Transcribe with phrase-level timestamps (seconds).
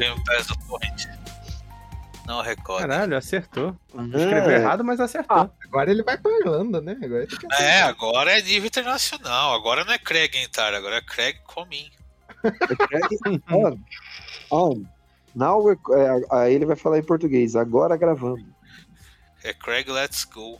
[0.00, 1.04] Game Pass do Torrent.
[2.26, 2.80] Não recordo.
[2.80, 3.76] Caralho, acertou.
[4.14, 5.36] Escreveu errado, mas acertou.
[5.36, 6.96] Ah, agora ele vai pra Irlanda, né?
[7.02, 7.26] Agora
[7.58, 9.52] É, agora é nível internacional.
[9.54, 11.90] Agora não é Craig Entar, agora é Craig Comin.
[13.50, 13.78] on,
[14.50, 14.84] on.
[15.34, 15.78] Now we're,
[16.30, 18.44] aí ele vai falar em português, agora gravando.
[19.44, 20.58] É Craig Let's Go.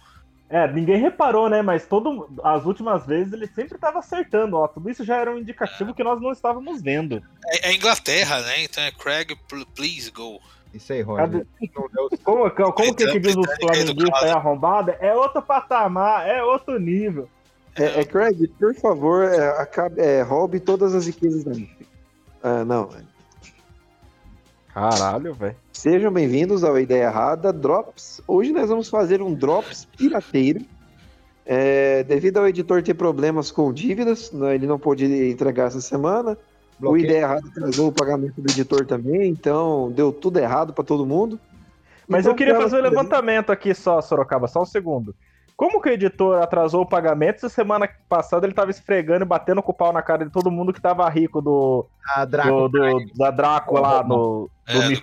[0.51, 1.63] É, ninguém reparou, né?
[1.63, 4.67] Mas todo, as últimas vezes ele sempre tava acertando, ó.
[4.67, 7.23] Tudo isso já era um indicativo que nós não estávamos vendo.
[7.47, 8.65] É, é Inglaterra, né?
[8.65, 10.41] Então é Craig, pl- please go.
[10.75, 11.31] Isso aí, Roger.
[11.31, 11.47] Cadê-
[12.25, 14.91] Como, como que, que diz os flamenguistas é arrombado?
[15.01, 17.29] É outro patamar, é outro nível.
[17.77, 21.87] É, é, Craig, por favor, é, acabe, é, roube todas as riquezas da Miffy.
[22.43, 22.89] Ah, não.
[24.73, 25.57] Caralho, velho.
[25.73, 28.21] Sejam bem-vindos ao Ideia Errada Drops.
[28.27, 30.61] Hoje nós vamos fazer um Drops pirateiro.
[31.45, 36.33] É, devido ao editor ter problemas com dívidas, né, ele não pôde entregar essa semana.
[36.79, 37.05] O Bloqueio.
[37.05, 41.39] Ideia Errada atrasou o pagamento do editor também, então deu tudo errado para todo mundo.
[42.09, 45.15] Mas Então, eu queria fazer um levantamento aqui só, Sorocaba, só um segundo.
[45.57, 49.63] Como que o editor atrasou o pagamento se semana passada ele tava esfregando e batendo
[49.63, 51.85] com o pau na cara de todo mundo que tava rico do,
[52.17, 52.69] A do, Draco.
[52.71, 55.01] do- da Draco lá no, do do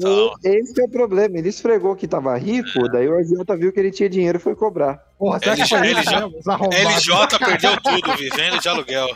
[0.00, 0.34] tal.
[0.44, 3.90] Esse é o problema, ele esfregou que tava rico, daí o Agiota viu que ele
[3.90, 4.98] tinha dinheiro e foi cobrar.
[5.18, 6.84] Porra, será que LJ, LJ.
[6.84, 9.08] LJ perdeu tudo, vivendo de aluguel.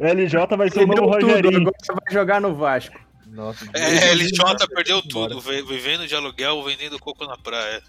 [0.00, 1.60] LJ vai ser o Ele novo tudo, Rogerinho.
[1.60, 2.98] agora você vai jogar no Vasco.
[3.26, 7.82] Nossa, É, LJ perdeu tudo, vi- vivendo de aluguel, vendendo coco na praia.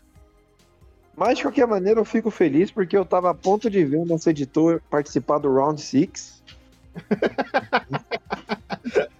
[1.16, 4.06] Mas de qualquer maneira eu fico feliz porque eu tava a ponto de ver o
[4.06, 6.42] nosso editor participar do Round 6.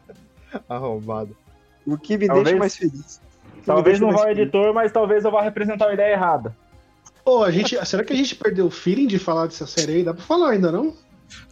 [0.70, 1.36] Arrombado.
[1.86, 3.22] O que me Talvez- deixa mais feliz.
[3.66, 6.56] Talvez não vá editor, mas talvez eu vá representar a ideia errada.
[7.24, 10.04] Pô, a gente, será que a gente perdeu o feeling de falar dessa série aí?
[10.04, 10.94] Dá pra falar ainda, não?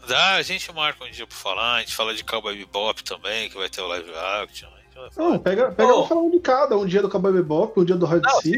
[0.07, 3.49] Dá, a gente marca um dia pra falar, a gente fala de Cowboy Bebop também,
[3.49, 4.09] que vai ter o live
[4.43, 4.67] action.
[4.67, 5.29] a gente vai falar.
[5.29, 6.05] Não, pega, pega Ô.
[6.05, 6.77] falar um de cada.
[6.77, 8.53] Um dia do Cowboy Bebop, um dia do Hard Não, um Ô, dia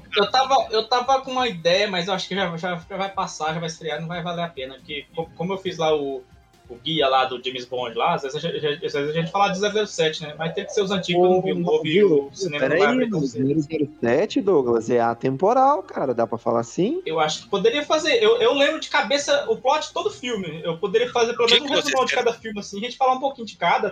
[0.00, 2.96] de eu, tava, eu tava com uma ideia, mas eu acho que já, já, já
[2.96, 4.74] vai passar, já vai estrear, não vai valer a pena.
[4.76, 6.22] Porque co- como eu fiz lá o,
[6.68, 8.56] o guia lá do James Bond lá, às vezes a gente,
[8.86, 10.34] às vezes a gente fala de 007, né?
[10.34, 12.82] Vai ter que ser os antigos, eu não vi, não ouvi o cinema não Peraí,
[12.92, 13.88] abrir tão mas cedo.
[14.00, 16.12] 007, Douglas, é atemporal, cara.
[16.12, 17.00] Dá pra falar assim?
[17.06, 18.22] Eu acho que poderia fazer.
[18.22, 20.60] Eu, eu lembro de cabeça o plot de todo filme.
[20.64, 23.20] Eu poderia fazer pelo menos um vocês de cada filme, assim, a gente falar um
[23.20, 23.90] pouquinho de cada.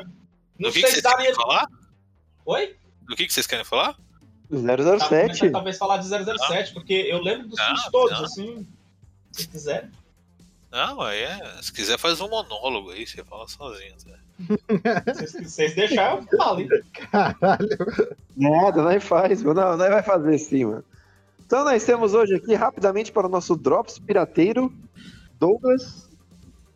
[0.59, 1.19] Não Do que, sei que se vocês daria.
[1.27, 1.67] querem falar?
[2.47, 2.77] Oi?
[3.09, 3.97] Do que, que vocês querem falar?
[4.51, 5.09] Tava 007.
[5.27, 8.25] começando, talvez falar de 007, porque eu lembro dos Ah, filmes todos, não.
[8.25, 8.67] assim.
[9.33, 9.91] Se quiser.
[10.75, 11.62] Não, aí é.
[11.62, 13.95] Se quiser, faz um monólogo aí, você fala sozinho.
[14.05, 15.15] Tá?
[15.15, 16.61] Se vocês- deixarem, eu falo.
[16.61, 16.69] hein?
[17.11, 17.69] Caralho.
[18.37, 19.61] Nada, nós faz, mano.
[19.61, 20.84] Não, nós vai fazer sim, mano.
[21.47, 24.73] Então nós temos hoje aqui, rapidamente, para o nosso Drops Pirateiro,
[25.39, 26.09] Douglas.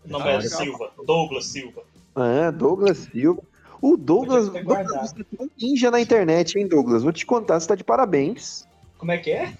[0.04, 0.60] O nome Ah, é legal.
[0.60, 0.90] Silva.
[1.04, 1.82] Douglas Silva.
[2.14, 3.42] Ah, Douglas Silva.
[3.80, 7.02] O Douglas, Douglas você tá um ninja na internet, hein, Douglas?
[7.02, 8.66] Vou te contar, você tá de parabéns.
[8.96, 9.52] Como é que é?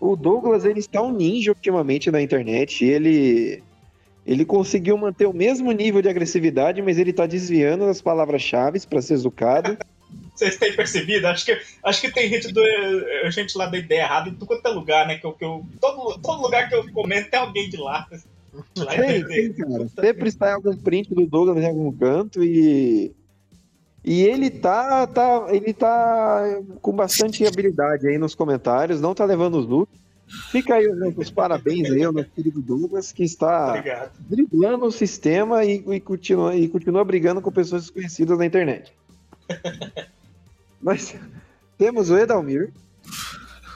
[0.00, 2.84] O Douglas, ele está um ninja ultimamente na internet.
[2.84, 3.62] Ele
[4.28, 9.00] ele conseguiu manter o mesmo nível de agressividade, mas ele tá desviando das palavras-chave para
[9.00, 9.78] ser zucado.
[10.34, 11.26] Vocês têm percebido?
[11.26, 14.46] Acho que, acho que tem gente, do, eh, gente lá da ideia errada em tudo
[14.46, 15.16] quanto é lugar, né?
[15.16, 18.06] Que eu, que eu, todo, todo lugar que eu comento tem alguém de lá.
[18.76, 19.88] lá Tem, tem, cara.
[19.88, 23.12] Sempre está em algum print do Douglas em algum canto e.
[24.04, 29.58] E ele tá, tá, ele tá com bastante habilidade aí nos comentários, não tá levando
[29.58, 29.98] os looks.
[30.50, 30.86] Fica aí
[31.16, 34.12] os parabéns aí ao nosso querido Douglas, que está Obrigado.
[34.18, 38.92] driblando o sistema e, e continua, e continua brigando com pessoas desconhecidas na internet.
[40.80, 41.16] Mas
[41.78, 42.72] temos o Edalmir.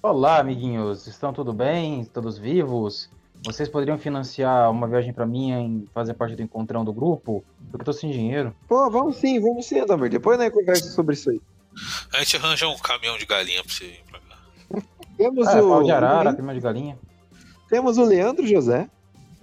[0.03, 1.06] Olá, amiguinhos.
[1.06, 2.05] Estão tudo bem?
[2.05, 3.09] Todos vivos?
[3.44, 7.44] Vocês poderiam financiar uma viagem pra mim em fazer parte do encontrão do grupo?
[7.70, 8.54] Porque eu tô sem dinheiro.
[8.69, 10.10] Pô, vamos sim, vamos sim, Edalmir.
[10.10, 11.41] Depois nós conversa sobre isso aí.
[12.14, 14.38] A gente arranja um caminhão de galinha pra você vir pra cá.
[15.16, 15.69] Temos Ah, o.
[15.69, 16.98] pau de arara, crema de galinha.
[17.69, 18.88] Temos o Leandro José.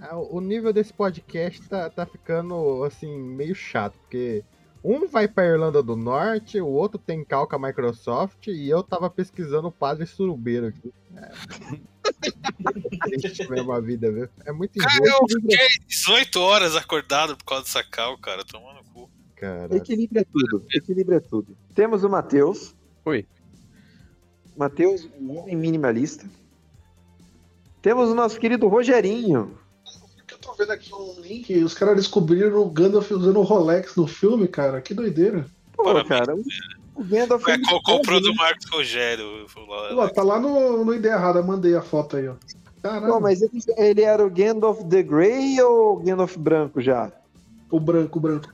[0.02, 4.44] Ah, O nível desse podcast tá, tá ficando, assim, meio chato, porque
[4.82, 9.68] um vai pra Irlanda do Norte, o outro tem calca Microsoft, e eu tava pesquisando
[9.68, 10.94] o Padre Surubeiro aqui.
[11.18, 11.30] É.
[13.22, 14.30] Triste mesmo a vida, viu?
[14.46, 18.44] É muito Cara, eu fiquei 18 horas acordado por causa dessa cal, cara.
[18.44, 19.10] Tomando cu.
[19.36, 19.76] cara.
[19.76, 20.66] Equilíbrio é tudo.
[20.74, 21.58] Equilíbrio é tudo.
[21.76, 22.76] Temos o Matheus.
[23.06, 23.26] Oi.
[24.58, 26.26] Matheus, um homem minimalista.
[27.82, 29.58] Temos o nosso querido Rogerinho.
[30.30, 34.06] Eu tô vendo aqui um link, os caras descobriram o Gandalf usando o Rolex no
[34.06, 34.82] filme, cara.
[34.82, 35.46] Que doideira.
[35.74, 36.08] Pô, Parabéns.
[36.10, 36.44] cara, o,
[37.00, 39.46] o Gandalf É, co- comprou do Marcos Rogério.
[39.98, 42.36] Ó, tá lá no, no Ideia Errada, mandei a foto aí, ó.
[42.82, 47.12] Caralho, Pô, mas ele, ele era o Gandalf the Grey ou o Gandalf branco já?
[47.72, 48.50] o branco, o branco.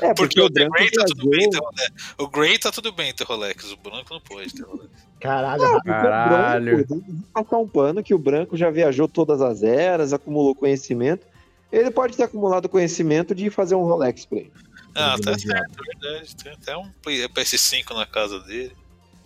[0.00, 2.14] É, Porque, o, The branco Grey tá tudo bem ter Rolex.
[2.18, 4.88] O Grey tá tudo bem ter Rolex, o branco não pode ter Rolex.
[5.20, 6.72] Caralho, Não, porque Caralho.
[6.72, 10.54] O branco, vamos passar um pano que o branco já viajou todas as eras, acumulou
[10.54, 11.26] conhecimento.
[11.70, 14.52] Ele pode ter acumulado conhecimento de fazer um Rolex pra ele.
[14.94, 16.36] Ah, tá certo, é verdade.
[16.36, 18.72] Tem até um Play- PS5 na casa dele.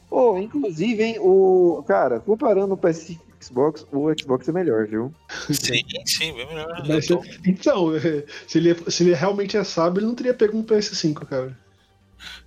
[0.09, 1.83] Pô, inclusive, hein, o.
[1.87, 5.13] Cara, comparando o PS5 e o Xbox, o Xbox é melhor, viu?
[5.51, 6.83] Sim, sim, bem melhor.
[6.87, 10.57] Mas, tô- então, é, se ele, se ele realmente é sábio, ele não teria pego
[10.57, 11.59] um PS5, cara.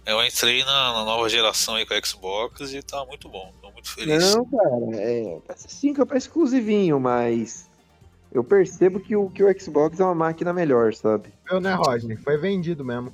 [0.05, 3.53] Eu entrei na, na nova geração aí com o Xbox e tá muito bom.
[3.61, 4.33] Tô muito feliz.
[4.33, 7.66] Não, cara, é, o PS5 é pra exclusivinho, mas
[8.31, 11.33] eu percebo que o, que o Xbox é uma máquina melhor, sabe?
[11.49, 12.17] Eu, né, Rodney?
[12.17, 13.11] Foi vendido mesmo.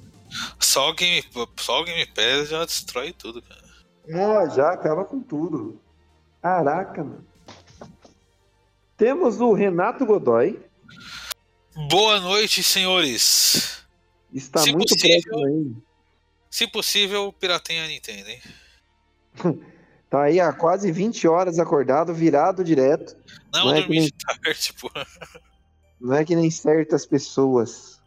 [0.60, 1.24] Só, o Game,
[1.58, 3.62] só o Game Pass já destrói tudo, cara.
[4.12, 5.80] Ah, já acaba com tudo.
[6.42, 7.26] Caraca, mano.
[8.98, 10.60] Temos o Renato Godoy.
[11.90, 13.84] Boa noite, senhores.
[14.34, 15.22] Está Se muito possível.
[15.22, 15.76] próximo aí.
[16.50, 18.42] Se possível, piratem a Nintendo, hein?
[20.14, 23.18] Tá aí há quase 20 horas acordado, virado direto.
[23.54, 24.92] Não, Não é dormi que nem- de tarde, pô.
[26.02, 28.02] Não é que nem certas pessoas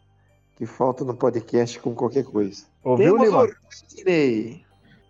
[0.57, 2.65] que faltam no podcast com qualquer coisa.
[2.83, 3.47] Ouviu, Lima?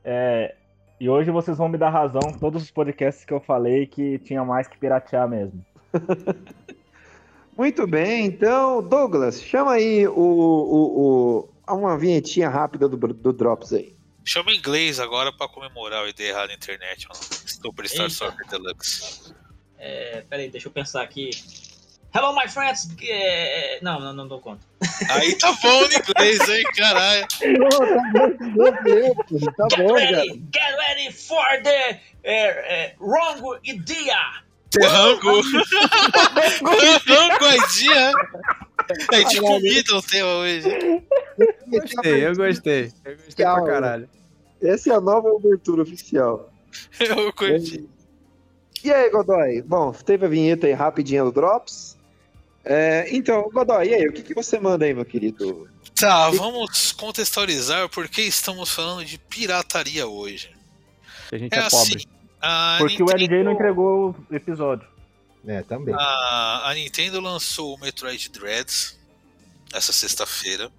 [0.05, 0.55] É,
[1.01, 4.45] e hoje vocês vão me dar razão, todos os podcasts que eu falei que tinha
[4.45, 5.65] mais que piratear mesmo.
[7.57, 13.73] Muito bem, então, Douglas, chama aí o, o, o- uma vinhetinha rápida do, do Drops
[13.73, 13.97] aí.
[14.25, 17.21] Chama em inglês agora pra comemorar o ideia errado na internet, mano.
[17.23, 18.15] Superstar Eita.
[18.15, 19.33] Soccer Deluxe.
[19.79, 21.31] É, peraí, deixa eu pensar aqui.
[22.15, 22.89] Hello, my friends!
[23.03, 24.63] É, Não, não, não dou conta.
[25.11, 27.27] Aí tá bom em inglês, hein, caralho.
[29.57, 30.11] Tá Get bom, cara.
[30.11, 30.43] ready!
[30.53, 34.17] Get ready for the é, é, wrong idea!
[34.71, 35.31] Terrango
[37.45, 38.13] é dia.
[39.13, 40.69] É de comida o tema hoje.
[41.69, 42.93] Gostei, eu gostei.
[43.05, 44.09] Eu gostei pra caralho.
[44.63, 46.53] Essa é a nova abertura oficial.
[47.01, 47.89] Eu curti.
[48.87, 49.63] E aí, Godoy?
[49.63, 51.97] Bom, teve a vinheta aí rapidinha do Drops.
[52.65, 55.69] É, então, Godoy, e aí, o que, que você manda aí, meu querido?
[55.99, 60.51] Tá, vamos contextualizar por que estamos falando de pirataria hoje.
[61.29, 61.97] Que a gente É é, pobre.
[61.97, 62.05] assim,
[62.41, 64.87] a Porque o Nintendo- LJ não entregou o episódio.
[65.47, 65.95] É, também.
[65.99, 68.99] A, a Nintendo lançou o Metroid Dreads
[69.73, 70.71] essa sexta-feira.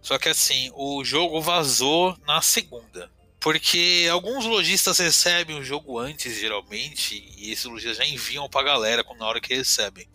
[0.00, 3.10] Só que assim, o jogo vazou na segunda.
[3.40, 9.04] Porque alguns lojistas recebem o jogo antes, geralmente, e esses lojistas já enviam pra galera
[9.16, 10.08] na hora que recebem.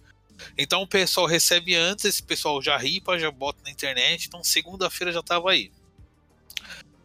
[0.58, 5.12] Então o pessoal recebe antes, esse pessoal já ripa, já bota na internet, então segunda-feira
[5.12, 5.72] já tava aí.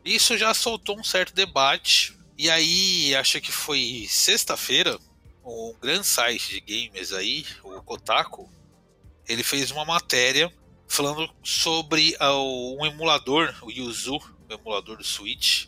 [0.04, 4.98] Isso já soltou um certo debate, e aí, acho que foi sexta-feira,
[5.44, 8.50] um grande site de games aí, o Kotaku,
[9.28, 10.52] ele fez uma matéria
[10.86, 15.66] falando sobre o- um emulador, o Yuzu, o emulador do Switch,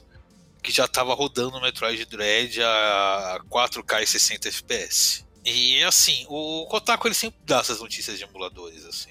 [0.63, 5.25] que já estava rodando o Metroid Dread a 4K e 60 FPS.
[5.45, 9.11] E assim, o Kotaku ele sempre dá essas notícias de emuladores assim.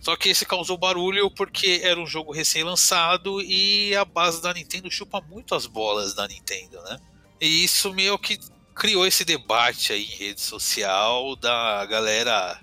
[0.00, 4.90] Só que esse causou barulho porque era um jogo recém-lançado e a base da Nintendo
[4.90, 6.98] chupa muito as bolas da Nintendo, né?
[7.38, 8.38] E isso meio que
[8.74, 12.58] criou esse debate aí em rede social da galera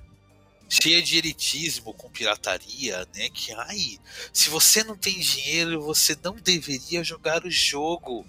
[0.70, 3.30] cheia de elitismo com pirataria, né?
[3.30, 4.00] Que ai,
[4.34, 8.26] se você não tem dinheiro, você não deveria jogar o jogo.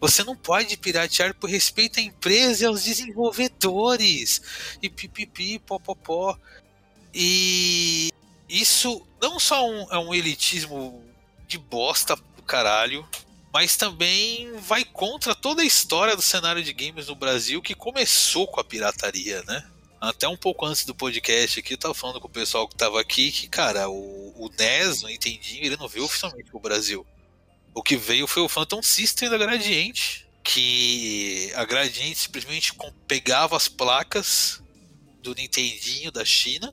[0.00, 4.40] Você não pode piratear por respeito à empresa e aos desenvolvedores.
[4.82, 6.36] E pipipi, popopó.
[7.14, 8.10] E
[8.48, 11.02] isso não só um- é um elitismo
[11.46, 13.08] de bosta do caralho,
[13.52, 18.46] mas também vai contra toda a história do cenário de games no Brasil que começou
[18.46, 19.64] com a pirataria, né?
[20.00, 23.00] Até um pouco antes do podcast aqui, eu tava falando com o pessoal que tava
[23.00, 27.06] aqui que, cara, o, o NES, o Nintendinho, ele não veio oficialmente pro Brasil.
[27.74, 32.72] O que veio foi o Phantom System da Gradiente, que a Gradiente simplesmente
[33.08, 34.62] pegava as placas
[35.22, 36.72] do Nintendinho da China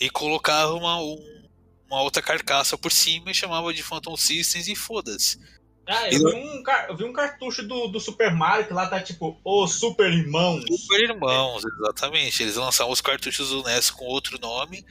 [0.00, 1.44] e colocava uma, um-
[1.86, 5.38] uma outra carcaça por cima e chamava de Phantom Systems e foda-se.
[5.86, 9.00] Ah, eu vi um, eu vi um cartucho do, do Super Mario que lá tá
[9.00, 10.64] tipo, ô Super Irmãos.
[10.80, 12.42] Super Irmãos, exatamente.
[12.42, 14.84] Eles lançavam os cartuchos do NES com outro nome.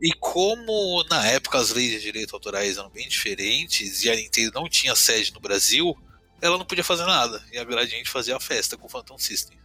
[0.00, 4.52] E como na época as leis de direito autorais eram bem diferentes e a Nintendo
[4.54, 5.96] não tinha sede no Brasil,
[6.40, 7.42] ela não podia fazer nada.
[7.52, 9.56] E a Gradiente fazia a festa com o Phantom System.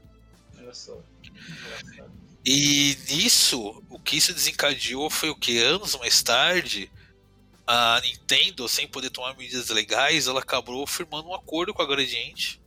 [0.57, 0.97] Olha só.
[2.45, 5.57] E nisso, o que isso desencadeou foi o que?
[5.57, 6.91] Anos mais tarde,
[7.67, 12.61] a Nintendo, sem poder tomar medidas legais, ela acabou firmando um acordo com a Gradiente,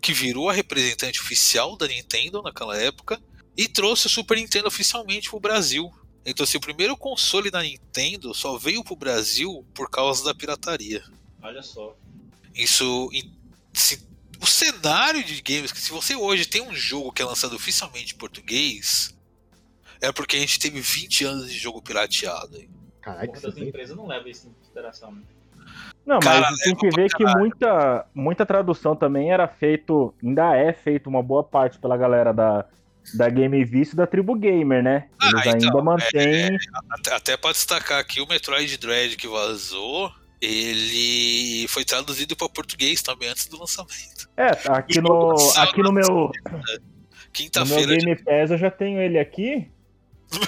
[0.00, 3.20] que virou a representante oficial da Nintendo naquela época,
[3.56, 5.90] e trouxe o Super Nintendo oficialmente para o Brasil.
[6.26, 11.04] Então, assim, o primeiro console da Nintendo só veio pro Brasil por causa da pirataria.
[11.42, 11.96] Olha só.
[12.54, 13.10] Isso.
[13.72, 14.06] se-
[14.40, 18.14] o cenário de games, que se você hoje tem um jogo que é lançado oficialmente
[18.14, 19.14] em português,
[20.00, 22.56] é porque a gente teve 20 anos de jogo pirateado.
[22.56, 22.68] aí.
[23.04, 23.68] Caralho, que das tem.
[23.68, 25.12] empresas não levam isso em consideração.
[25.12, 25.20] Né?
[26.06, 30.56] Não, Cara, mas tem leva que ver que muita, muita tradução também era feito, ainda
[30.56, 32.64] é feito uma boa parte pela galera da,
[33.14, 35.08] da Game Vício e da Tribo Gamer, né?
[35.20, 36.58] Ah, Eles então, ainda mantêm.
[36.90, 43.02] Até, até pra destacar aqui, o Metroid Dread que vazou, ele foi traduzido para português
[43.02, 44.28] também antes do lançamento.
[44.36, 46.04] É, aqui no, aqui no meu,
[46.44, 46.80] no meu
[47.32, 49.68] Quinta-feira de- Game Pass eu já tenho ele aqui,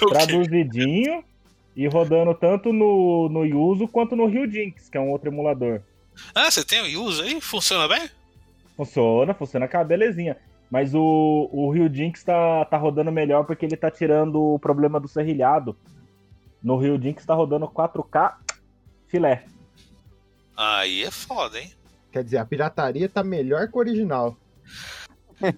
[0.01, 1.23] meu game.
[1.77, 5.81] E rodando tanto no, no Yuzu quanto no Rio Jinx, que é um outro emulador.
[6.33, 7.39] Ah, você tem o uso aí?
[7.39, 8.09] Funciona bem?
[8.75, 10.35] Funciona, funciona com a belezinha.
[10.71, 14.99] Mas o, o Rio Jinx tá, tá rodando melhor porque ele tá tirando o problema
[14.99, 15.77] do serrilhado.
[16.63, 18.33] No Rio Jinx tá rodando 4K
[19.07, 19.45] filé.
[20.57, 21.71] Aí é foda, hein?
[22.11, 24.35] Quer dizer, a pirataria tá melhor que o original.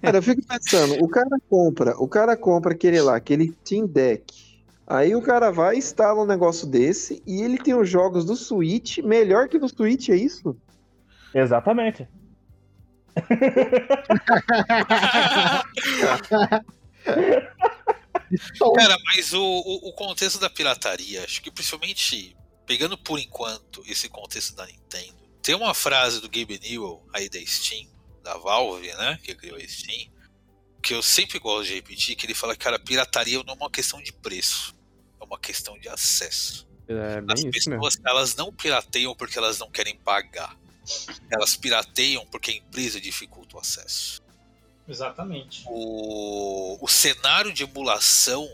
[0.02, 4.49] Cara, eu fico pensando, o cara compra, o cara compra aquele lá, aquele Team Deck.
[4.90, 8.98] Aí o cara vai, instala um negócio desse e ele tem os jogos do Switch
[8.98, 10.56] melhor que do Switch, é isso?
[11.32, 12.08] Exatamente.
[18.74, 24.08] Cara, mas o, o, o contexto da pirataria, acho que principalmente pegando por enquanto esse
[24.08, 27.86] contexto da Nintendo, tem uma frase do Gabe Newell aí da Steam,
[28.24, 30.10] da Valve, né, que criou a Steam,
[30.82, 33.70] que eu sempre gosto de repetir, que ele fala que, cara, pirataria não é uma
[33.70, 34.74] questão de preço,
[35.30, 36.68] uma questão de acesso.
[36.88, 40.58] É As pessoas, elas não pirateiam porque elas não querem pagar.
[41.30, 44.20] Elas pirateiam porque a empresa dificulta o acesso.
[44.88, 45.62] Exatamente.
[45.66, 48.48] O, o cenário de emulação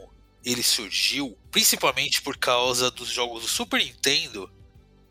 [0.45, 4.51] ele surgiu principalmente por causa dos jogos do Super Nintendo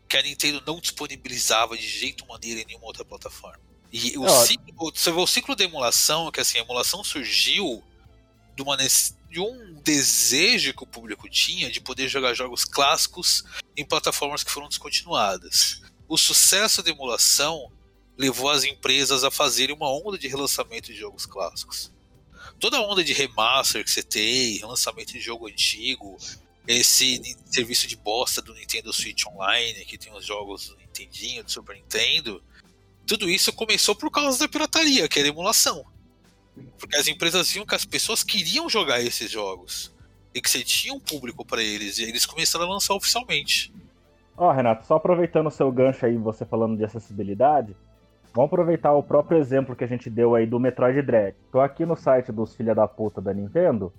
[0.08, 3.60] que a Nintendo não disponibilizava de jeito maneira em nenhuma outra plataforma.
[3.92, 4.28] E o, Ó.
[4.28, 7.82] ciclo, você vê o ciclo da emulação, que assim, a emulação surgiu
[8.54, 8.76] de, uma,
[9.36, 13.44] de um desejo que o público tinha de poder jogar jogos clássicos
[13.76, 15.82] em plataformas que foram descontinuadas.
[16.08, 17.70] O sucesso da emulação
[18.16, 21.92] levou as empresas a fazerem uma onda de relançamento de jogos clássicos.
[22.58, 26.16] Toda a onda de remaster que você tem, relançamento de jogo antigo,
[26.66, 31.52] esse serviço de bosta do Nintendo Switch Online, que tem os jogos do Nintendinho, do
[31.52, 32.42] Super Nintendo,
[33.06, 35.84] tudo isso começou por causa da pirataria, que era emulação.
[36.78, 39.94] Porque as empresas viam que as pessoas queriam jogar esses jogos
[40.34, 43.72] e que você tinha um público para eles, e eles começaram a lançar oficialmente.
[44.36, 47.74] Ó, Renato, só aproveitando o seu gancho aí, você falando de acessibilidade,
[48.34, 51.34] vamos aproveitar o próprio exemplo que a gente deu aí do Metroid Dread.
[51.50, 53.90] Tô aqui no site dos filha da puta da Nintendo,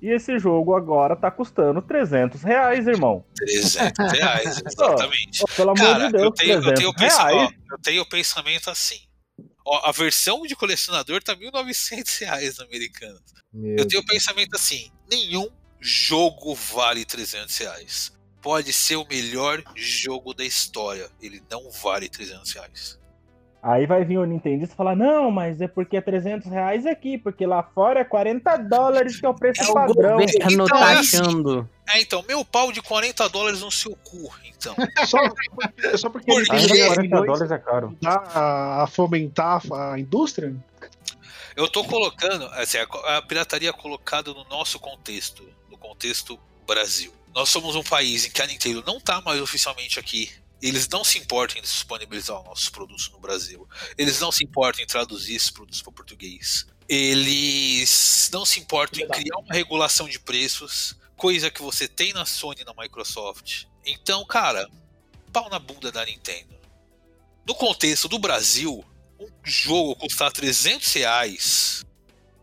[0.00, 3.24] e esse jogo agora tá custando 300 reais, irmão.
[3.36, 5.42] 300 reais, exatamente.
[5.42, 8.08] Ó, pelo amor Cara, de Deus, eu, tenho, eu, 300 tenho pensamento, eu tenho o
[8.08, 9.09] pensamento assim.
[9.64, 13.20] Ó, a versão de colecionador tá 1.900 reais no americano.
[13.52, 15.48] Meu Eu tenho o pensamento assim: nenhum
[15.80, 18.12] jogo vale 300 reais.
[18.42, 21.10] Pode ser o melhor jogo da história.
[21.20, 22.99] Ele não vale 300 reais.
[23.62, 27.18] Aí vai vir o Nintendista e falar, não, mas é porque é 300 reais aqui,
[27.18, 30.16] porque lá fora é 40 dólares que é o preço É o padrão.
[30.18, 31.68] governo Então, é taxando.
[31.88, 34.74] É, então, meu pau de 40 dólares no seu cu, então.
[35.06, 35.18] Só,
[35.98, 36.50] só porque Por ele quê?
[36.52, 37.98] tem Ainda dinheiro 40 dois, dólares é caro.
[38.06, 40.54] a, a fomentar a indústria?
[41.54, 47.12] Eu tô colocando, assim, a, a pirataria colocada no nosso contexto, no contexto Brasil.
[47.34, 50.30] Nós somos um país em que a Nintendo não tá mais oficialmente aqui.
[50.62, 53.66] Eles não se importam em disponibilizar os nossos produtos no Brasil.
[53.96, 56.66] Eles não se importam em traduzir esses produtos para português.
[56.88, 62.26] Eles não se importam em criar uma regulação de preços, coisa que você tem na
[62.26, 63.64] Sony e na Microsoft.
[63.86, 64.68] Então, cara,
[65.32, 66.54] pau na bunda da Nintendo.
[67.46, 68.84] No contexto do Brasil,
[69.18, 71.84] um jogo custar 300 reais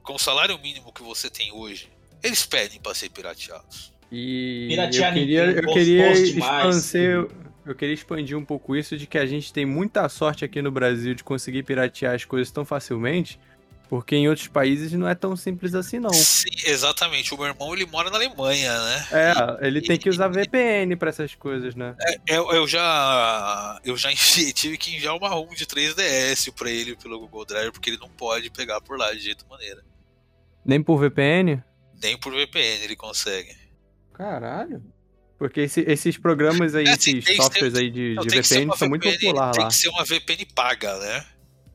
[0.01, 1.89] com o salário mínimo que você tem hoje,
[2.23, 3.93] eles pedem para ser pirateados.
[4.11, 7.27] E Piratear eu queria, Nintendo, eu queria expandir,
[7.71, 10.71] eu queria expandir um pouco isso de que a gente tem muita sorte aqui no
[10.71, 13.39] Brasil de conseguir piratear as coisas tão facilmente,
[13.89, 16.11] porque em outros países não é tão simples assim não.
[16.11, 17.33] Sim, exatamente.
[17.33, 19.07] O meu irmão ele mora na Alemanha, né?
[19.11, 21.95] É, ele tem que usar VPN pra essas coisas, né?
[22.27, 24.09] Eu, eu já eu já
[24.53, 28.09] tive que enviar uma ROM de 3DS para ele pelo Google Drive porque ele não
[28.09, 29.83] pode pegar por lá de jeito maneira.
[30.65, 31.63] Nem por VPN?
[32.01, 33.55] Nem por VPN ele consegue.
[34.13, 34.83] Caralho.
[35.37, 38.29] Porque esse- esses programas aí, É, tem- esses tem softwares ser- aí de, Não, de
[38.29, 39.69] tem VPN são muito VPN populares Tem lá.
[39.69, 41.25] que ser uma VPN paga, né?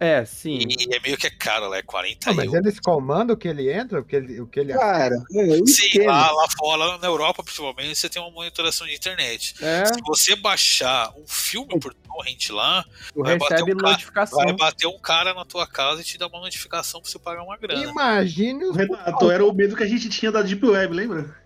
[0.01, 0.59] É, sim.
[0.69, 2.61] E é meio que é caro lá, é 40 Ah, mas euros.
[2.67, 5.65] eles comandam o que ele entra, o que ele, o que ele Cara, é, o
[5.69, 9.55] Sim, lá, lá fora, na Europa principalmente, você tem uma monitoração de internet.
[9.63, 13.93] É, Se você baixar um filme por torrent lá, tu vai bater recebe um cara-
[13.93, 14.39] notificação.
[14.45, 17.45] vai bater um cara na tua casa e te dar uma notificação pra você pagar
[17.45, 17.85] uma grana.
[17.89, 21.41] Imagine os Renato, era o medo que a gente tinha da Deep Web, lembra?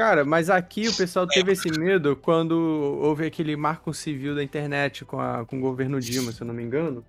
[0.00, 2.52] Cara, mas aqui o pessoal teve esse medo quando
[3.02, 6.54] houve aquele marco civil da internet com, a, com o governo Dilma, se eu não
[6.54, 7.04] me engano.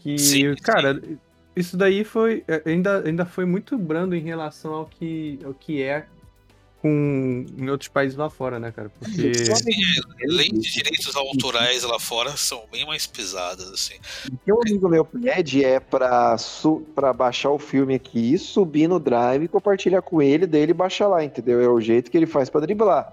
[0.00, 0.54] Que, Sim, sim.
[0.60, 1.00] cara,
[1.54, 2.42] isso daí foi.
[2.48, 6.06] é, Ainda, ainda foi muito brando em relação ao que, ao que é
[6.80, 8.90] com, em outros países lá fora, né, cara?
[8.90, 9.32] Porque.
[10.24, 13.94] Leis de direitos autorais lá fora são bem mais pesadas, assim.
[14.32, 18.88] O que um amigo meu pede é pra, su pra baixar o filme aqui, subir
[18.88, 21.60] no drive, compartilhar com ele, daí ele baixa lá, entendeu?
[21.60, 23.12] É o jeito que ele faz pra driblar.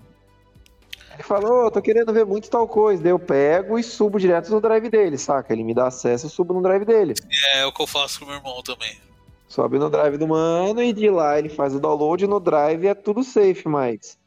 [1.13, 3.01] Ele falou, ô, tô querendo ver muito tal coisa.
[3.01, 5.53] Daí eu pego e subo direto no drive dele, saca?
[5.53, 7.13] Ele me dá acesso, eu subo no drive dele.
[7.53, 8.97] É o que eu faço com o meu irmão também.
[9.53, 12.95] Sobe no drive do mano e de lá ele faz o download no drive é
[12.95, 14.17] tudo safe, mas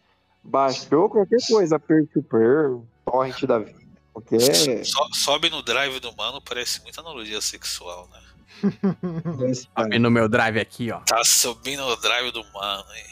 [0.40, 3.76] baixou qualquer coisa, peer-to-peer, torrent da vida,
[4.12, 4.38] qualquer...
[4.84, 8.20] So- sobe no drive do mano, parece muita analogia sexual, né?
[9.52, 11.00] Sobe no meu drive aqui, ó.
[11.00, 13.04] Tá subindo no drive do mano, hein?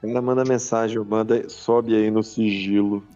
[0.00, 3.06] Cara manda mensagem, manda, sobe aí no sigilo.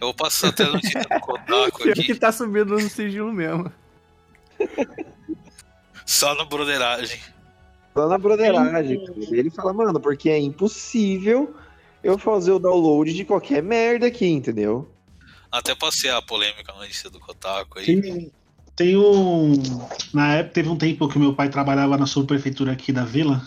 [0.00, 3.30] Eu vou passar até a notícia do Kotaku Pior que aqui, tá subindo no sigilo
[3.30, 3.70] mesmo.
[6.06, 7.20] só na broderagem.
[7.94, 9.04] Só na broderagem.
[9.30, 11.54] Ele fala, mano, porque é impossível
[12.02, 14.88] eu fazer o download de qualquer merda aqui, entendeu?
[15.50, 17.84] Até passei a polêmica notícia do Kotaku aí.
[17.84, 18.32] Tem,
[18.74, 19.52] tem um.
[20.12, 23.46] Na época, teve um tempo que meu pai trabalhava na subprefeitura aqui da vila.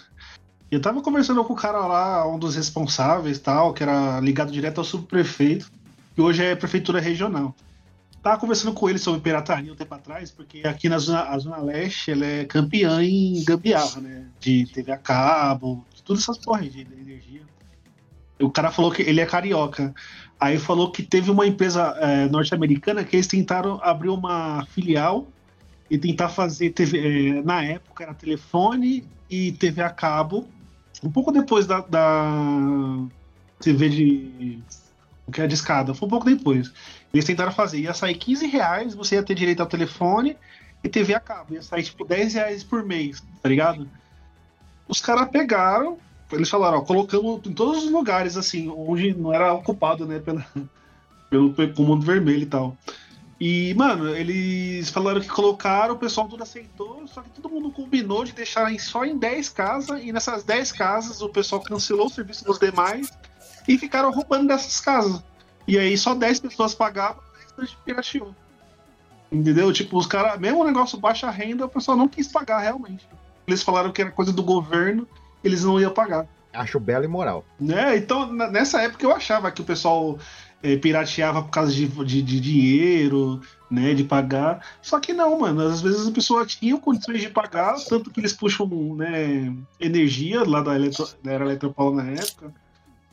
[0.71, 4.51] E eu tava conversando com o cara lá, um dos responsáveis tal, que era ligado
[4.51, 5.71] direto ao subprefeito,
[6.13, 7.55] que hoje é prefeitura regional.
[8.25, 12.09] Tava conversando com ele sobre pirataria um tempo atrás, porque aqui na Zona, Zona Leste
[12.09, 14.25] ela é campeã em gambiarra, né?
[14.39, 17.43] De TV a cabo, de todas essas porras de, energia.
[18.41, 19.93] O cara falou que ele é carioca.
[20.39, 25.27] Aí falou que teve uma empresa é, norte-americana que eles tentaram abrir uma filial
[25.87, 27.37] e tentar fazer TV.
[27.37, 30.47] é, na época era telefone e TV a cabo.
[31.03, 33.05] Um pouco depois da, da
[33.59, 34.63] TV de.
[35.27, 35.93] O que é de escada.
[35.93, 36.71] Foi um pouco depois.
[37.15, 37.79] Eles tentaram fazer.
[37.79, 40.35] Ia sair 15 reais, você ia ter direito ao telefone
[40.83, 41.53] e TV a cabo.
[41.53, 43.89] Ia sair tipo 10 reais por mês, tá ligado?
[44.85, 45.97] Os caras pegaram,
[46.29, 50.45] eles falaram, ó, colocamos em todos os lugares, assim, onde não era ocupado, né, pela,
[51.29, 52.77] pelo comando vermelho e tal.
[53.39, 58.25] E, mano, eles falaram que colocaram, o pessoal tudo aceitou, só que todo mundo combinou
[58.25, 62.43] de deixar só em 10 casas, e nessas 10 casas o pessoal cancelou o serviço
[62.43, 63.09] dos demais
[63.67, 65.23] e ficaram roubando dessas casas.
[65.67, 67.21] E aí só 10 pessoas pagavam,
[67.57, 68.35] 10 gente pirateou.
[69.31, 69.71] Entendeu?
[69.73, 73.07] Tipo, os caras, mesmo o negócio baixa renda, o pessoal não quis pagar realmente.
[73.47, 75.07] Eles falaram que era coisa do governo,
[75.43, 76.27] eles não iam pagar.
[76.53, 77.43] Acho belo e moral.
[77.59, 77.97] Né?
[77.97, 80.17] Então, nessa época eu achava que o pessoal
[80.63, 83.93] eh, pirateava por causa de, de, de dinheiro, né?
[83.93, 84.65] De pagar.
[84.81, 85.61] Só que não, mano.
[85.61, 90.61] Às vezes a pessoa tinha condições de pagar, tanto que eles puxam né, energia lá
[90.61, 92.53] da, eletro, da era Eletropaulo na época.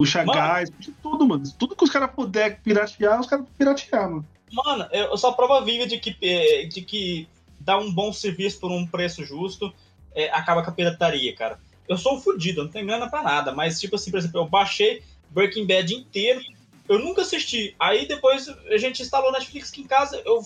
[0.02, 0.32] Puxa Mano.
[0.32, 1.44] gás, puxa tudo, mano.
[1.56, 4.26] Tudo que os caras puderem piratear, os caras piratear, mano.
[4.50, 7.28] Mano, eu sou a prova viva de que, eh, de que
[7.60, 9.72] dar um bom serviço por um preço justo
[10.12, 11.60] eh, acaba com a pirataria, cara.
[11.88, 14.40] Eu sou um fudido, eu não tenho grana pra nada, mas, tipo assim, por exemplo,
[14.40, 16.40] eu baixei Breaking Bad inteiro,
[16.88, 17.74] eu nunca assisti.
[17.78, 20.44] Aí depois a gente instalou Netflix aqui em casa, eu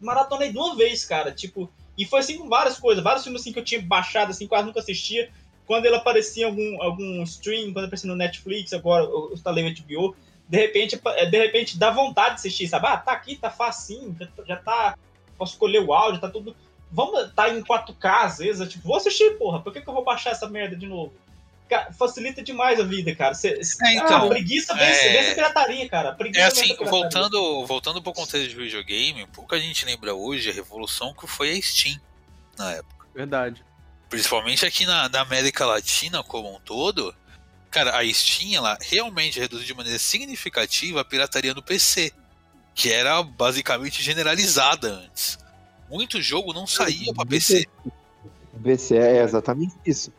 [0.00, 1.30] maratonei de uma vez, cara.
[1.30, 4.48] Tipo, e foi assim com várias coisas, vários filmes assim que eu tinha baixado, assim,
[4.48, 5.30] quase nunca assistia.
[5.66, 9.74] Quando ele aparecia em algum, algum stream, quando aparecia no Netflix, agora eu instalei o
[9.74, 10.16] HBO,
[10.48, 12.86] de repente, eh, de repente dá vontade de assistir, sabe?
[12.88, 14.98] Ah, tá aqui, tá facinho, já, já tá.
[15.38, 16.54] Posso escolher o áudio, tá tudo.
[16.90, 19.60] Vamos tá em 4K às vezes, eu, tipo, vou assistir, porra.
[19.60, 21.12] Por que, que eu vou baixar essa merda de novo?
[21.70, 23.32] Cara, facilita demais a vida, cara.
[23.32, 26.10] Cê, cê- É, então, a preguiça vence, é- vence a pirataria, cara.
[26.10, 30.52] A preguiça É assim, voltando, voltando pro contexto de videogame, pouca gente lembra hoje a
[30.52, 31.98] revolução que foi a Steam
[32.58, 33.06] na época.
[33.14, 33.64] Verdade.
[34.12, 37.14] Principalmente aqui na, na América Latina como um todo.
[37.70, 42.12] Cara, a Steam ela realmente reduziu de maneira significativa a pirataria no PC,
[42.74, 45.38] que era basicamente generalizada antes.
[45.88, 47.66] Muito jogo não saía pra PC.
[48.62, 50.12] PC é exatamente isso.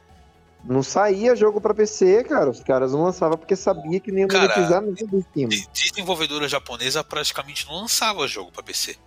[0.64, 2.50] Não saía jogo pra PC, cara.
[2.50, 4.92] Os caras não lançavam porque sabia que nem ia monetizar nada.
[5.50, 8.98] De- Desenvolvedora japonesa praticamente não lançava jogo pra PC.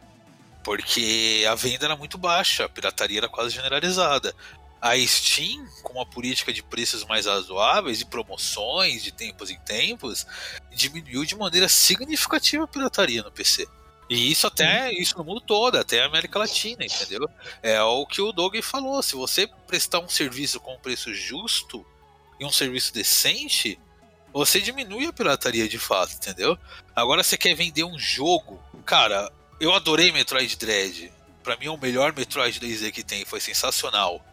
[0.62, 4.33] Porque a venda era muito baixa, a pirataria era quase generalizada.
[4.81, 10.27] A Steam, com uma política de preços mais razoáveis, de promoções de tempos em tempos,
[10.73, 13.67] diminuiu de maneira significativa a pirataria no PC.
[14.09, 17.29] E isso até isso no mundo todo, até a América Latina, entendeu?
[17.62, 19.03] É o que o Doug falou.
[19.03, 21.85] Se você prestar um serviço com um preço justo
[22.39, 23.79] e um serviço decente,
[24.33, 26.57] você diminui a pirataria de fato, entendeu?
[26.95, 28.62] Agora você quer vender um jogo.
[28.85, 31.12] Cara, eu adorei Metroid Dread.
[31.43, 34.25] Pra mim é o melhor Metroid 2D que tem, foi sensacional.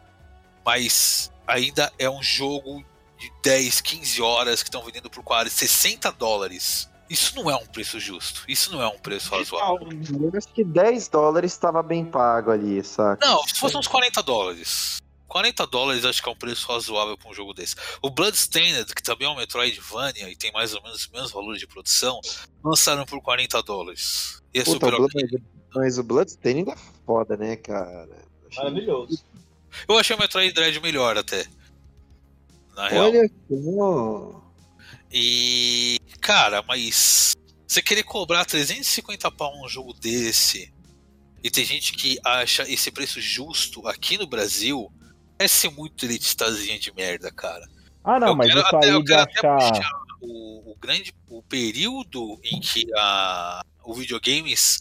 [0.65, 2.83] Mas ainda é um jogo
[3.17, 6.89] de 10, 15 horas que estão vendendo por 40, 60 dólares.
[7.09, 8.43] Isso não é um preço justo.
[8.47, 9.87] Isso não é um preço razoável.
[9.91, 13.25] Eu acho que 10 dólares estava bem pago ali, saca?
[13.25, 14.97] Não, se fosse uns 40 dólares.
[15.27, 17.75] 40 dólares acho que é um preço razoável para um jogo desse.
[18.01, 21.57] O Bloodstained, que também é um Metroidvania e tem mais ou menos o mesmo valor
[21.57, 22.19] de produção,
[22.63, 24.41] lançaram por 40 dólares.
[24.53, 24.95] E é Puta, super.
[24.97, 25.43] Blood-
[25.75, 28.23] Mas o Bloodstained é foda, né, cara?
[28.55, 29.23] Maravilhoso.
[29.87, 31.45] Eu achei o Metroid Dread melhor até.
[32.75, 33.09] Na real.
[33.09, 34.43] Olha só.
[35.11, 35.99] E.
[36.21, 37.33] Cara, mas.
[37.67, 40.71] Você querer cobrar 350 pau num jogo desse.
[41.43, 44.91] E tem gente que acha esse preço justo aqui no Brasil.
[45.39, 47.67] É ser muito elitistazinha de merda, cara.
[48.03, 49.71] Ah, não, eu mas quero isso até, aí eu de quero até achar.
[49.71, 51.13] puxar o, o grande.
[51.27, 54.79] O período em que a, o videogames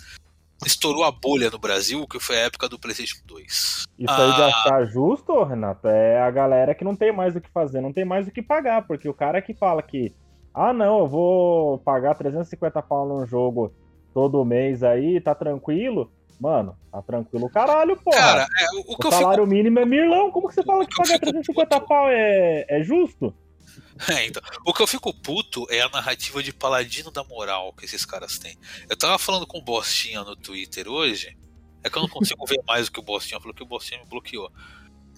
[0.66, 3.46] estourou a bolha no Brasil, que foi a época do PlayStation 2.
[3.46, 4.46] Isso aí de Ah.
[4.46, 8.05] achar justo, Renato, é a galera que não tem mais o que fazer, não tem
[8.05, 10.14] mais o que pagar, porque o cara que fala que,
[10.55, 13.72] ah, não, eu vou pagar 350 pau num jogo
[14.14, 16.11] todo mês aí, tá tranquilo.
[16.40, 18.16] Mano, tá tranquilo caralho, porra.
[18.18, 20.62] Cara, é, o, o o que eu fico salário mínimo é milão, como que você
[20.64, 23.33] fala que que pagar fico 350 puto- pau é, é justo?
[24.08, 27.85] É, então, o que eu fico puto é a narrativa de paladino da moral que
[27.85, 28.58] esses caras têm.
[28.88, 31.37] Eu tava falando com o Bostinha no Twitter hoje.
[31.85, 34.00] É que eu não consigo ver mais o que o Bostinha falou, que o Bostinha
[34.00, 34.50] me bloqueou.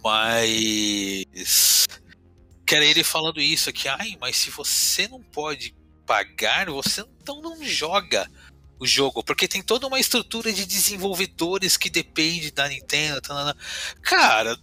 [0.02, 1.86] Mas.
[2.66, 3.88] Que era ele falando isso aqui.
[3.88, 5.74] Ai, mas se você não pode
[6.06, 8.30] pagar, você então não joga
[8.78, 9.22] o jogo.
[9.22, 13.20] Porque tem toda uma estrutura de desenvolvedores que depende da Nintendo.
[13.20, 13.56] tanana.
[14.02, 14.58] Cara,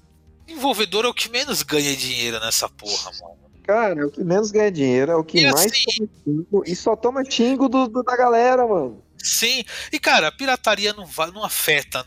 [0.46, 3.41] desenvolvedor é o que menos ganha dinheiro nessa porra, mano.
[3.72, 6.76] Cara, é o que menos ganha dinheiro, é o que E mais assim- xingo e
[6.76, 9.02] só toma xingo do, do- da galera, mano.
[9.18, 12.06] Sim, e cara, a pirataria não, vai, não afeta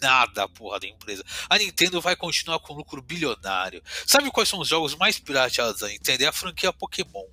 [0.00, 1.22] nada a porra da empresa.
[1.48, 3.82] A Nintendo vai continuar com lucro bilionário.
[4.06, 6.24] Sabe quais são os jogos mais pirateados da Nintendo?
[6.24, 7.24] É a franquia Pokémon.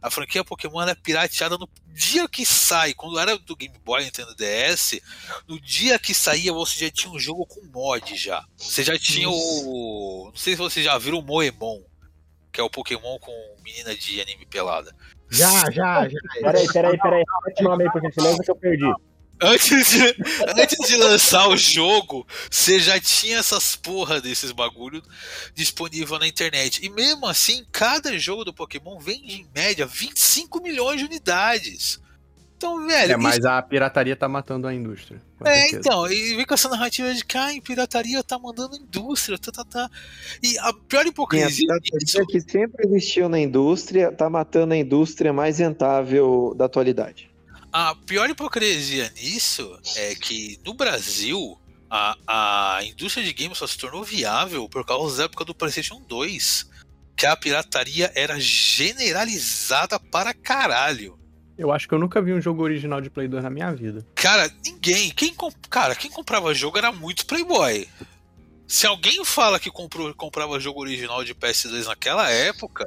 [0.00, 2.94] A franquia Pokémon ela é pirateada no dia que sai.
[2.94, 5.00] Quando era do Game Boy Nintendo DS,
[5.46, 8.44] no dia que saía você já tinha um jogo com mod já.
[8.56, 10.30] Você já tinha o.
[10.32, 11.82] Não sei se vocês já viram o Moemon,
[12.58, 14.92] que é o Pokémon com menina de anime pelada.
[15.30, 16.18] Já, já, já.
[16.40, 17.22] Peraí, peraí, peraí.
[17.44, 18.92] Repete o nome aí, por gentileza, que eu perdi.
[19.40, 20.16] Antes de,
[20.60, 25.00] antes de lançar o jogo, você já tinha essas porra desses bagulho
[25.54, 26.84] disponível na internet.
[26.84, 32.00] E mesmo assim, cada jogo do Pokémon vende em média 25 milhões de unidades.
[32.58, 35.22] Então, velho, É, mas isso- a pirataria tá matando a indústria.
[35.44, 35.78] é, certeza.
[35.78, 39.52] então, e vem com essa narrativa de que a pirataria tá mandando a indústria, tá,
[39.52, 39.88] tá, tá.
[40.42, 45.32] E a pior hipocrisia a disso, que sempre existiu na indústria tá matando a indústria
[45.32, 47.30] mais rentável da atualidade.
[47.72, 51.56] A pior hipocrisia nisso é que no Brasil
[51.88, 56.02] a, a indústria de games só se tornou viável por causa da época do PlayStation
[56.08, 56.68] 2,
[57.16, 61.16] que a pirataria era generalizada para caralho.
[61.58, 64.06] Eu acho que eu nunca vi um jogo original de Play 2 na minha vida.
[64.14, 67.86] Cara, ninguém, quem comp- cara, quem comprava jogo era muito playboy.
[68.66, 72.86] Se alguém fala que comprou, comprava jogo original de PS2 naquela época,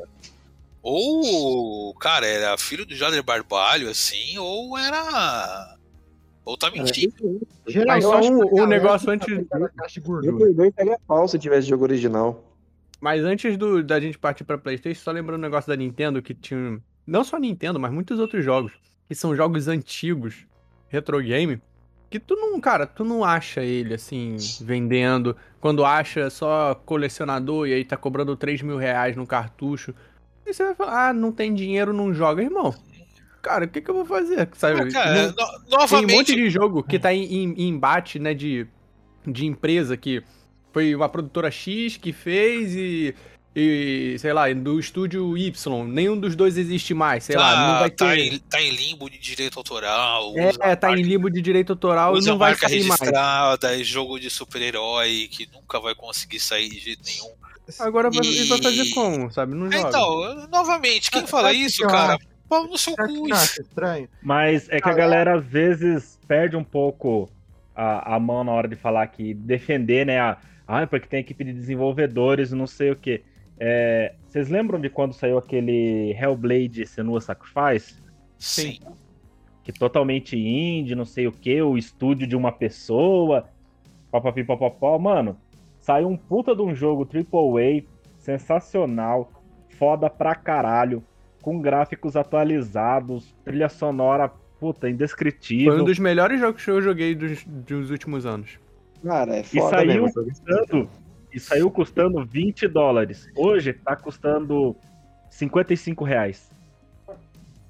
[0.81, 5.77] ou, cara, era filho do Jader Barbalho, assim, ou era.
[6.43, 7.13] Ou tá mentindo.
[7.65, 9.45] Mas Geralmente, só a um, um negócio tá antes.
[10.07, 10.37] O.
[10.37, 12.43] Play 2 seria falso se tivesse jogo original.
[12.99, 16.33] Mas antes do, da gente partir pra Playstation, só lembrando um negócio da Nintendo que
[16.33, 16.79] tinha.
[17.05, 18.71] Não só Nintendo, mas muitos outros jogos.
[19.07, 20.45] Que são jogos antigos,
[20.87, 21.61] retro game.
[22.09, 25.35] Que tu não, cara, tu não acha ele assim, vendendo.
[25.59, 29.93] Quando acha só colecionador e aí tá cobrando 3 mil reais no cartucho.
[30.45, 32.73] Aí você vai falar, ah, não tem dinheiro, não joga, irmão.
[33.41, 34.49] Cara, o que, que eu vou fazer?
[34.53, 34.81] Sabe?
[34.81, 37.69] Ah, cara, Não- no- Tem um novamente, monte de jogo que tá em, em- em
[37.69, 38.67] embate, né, de,
[39.25, 40.21] de empresa que
[40.73, 43.15] foi uma produtora X que fez e,
[43.55, 45.83] e, sei lá, do estúdio Y.
[45.87, 48.17] Nenhum dos dois existe mais, sei lá, não tá, vai tá ter...
[48.19, 50.33] em, tá em limbo de direito autoral.
[50.37, 52.99] É, tá marca- em limbo de direito autoral e não vai marca sair mais.
[52.99, 57.31] registrada, é jogo de super-herói que nunca vai conseguir sair de jeito nenhum.
[57.79, 59.53] Agora vai, E- vai fazer como, sabe?
[59.53, 59.87] Não joga.
[59.89, 62.17] Então, novamente, quem Sabe fala que isso, cara?
[62.49, 63.29] Pau no seu cu.
[63.33, 64.09] estranho?
[64.21, 67.29] Mas é que a Galera- galera às vezes perde um pouco
[67.75, 70.19] a, a mão na hora de falar que defender, né?
[70.19, 70.37] A,
[70.67, 73.23] ah, porque tem equipe de desenvolvedores, não sei o quê.
[73.63, 77.93] É, vocês lembram de quando saiu aquele Hellblade Senua Sacrifice?
[78.39, 78.79] Sim.
[79.63, 83.47] que totalmente indie, não sei o que, o estúdio de uma pessoa,
[84.09, 85.37] papapi papapó, mano,
[85.79, 87.83] saiu um puta de um jogo AAA,
[88.17, 89.31] sensacional,
[89.77, 91.03] foda pra caralho,
[91.43, 94.27] com gráficos atualizados, trilha sonora,
[94.59, 95.73] puta, indescritível.
[95.73, 98.57] Foi um dos melhores jogos que eu joguei dos, dos últimos anos.
[99.03, 100.89] Cara, é E foda saiu mesmo.
[101.33, 103.27] E saiu custando 20 dólares.
[103.35, 104.75] Hoje tá custando
[105.29, 106.49] 55 reais.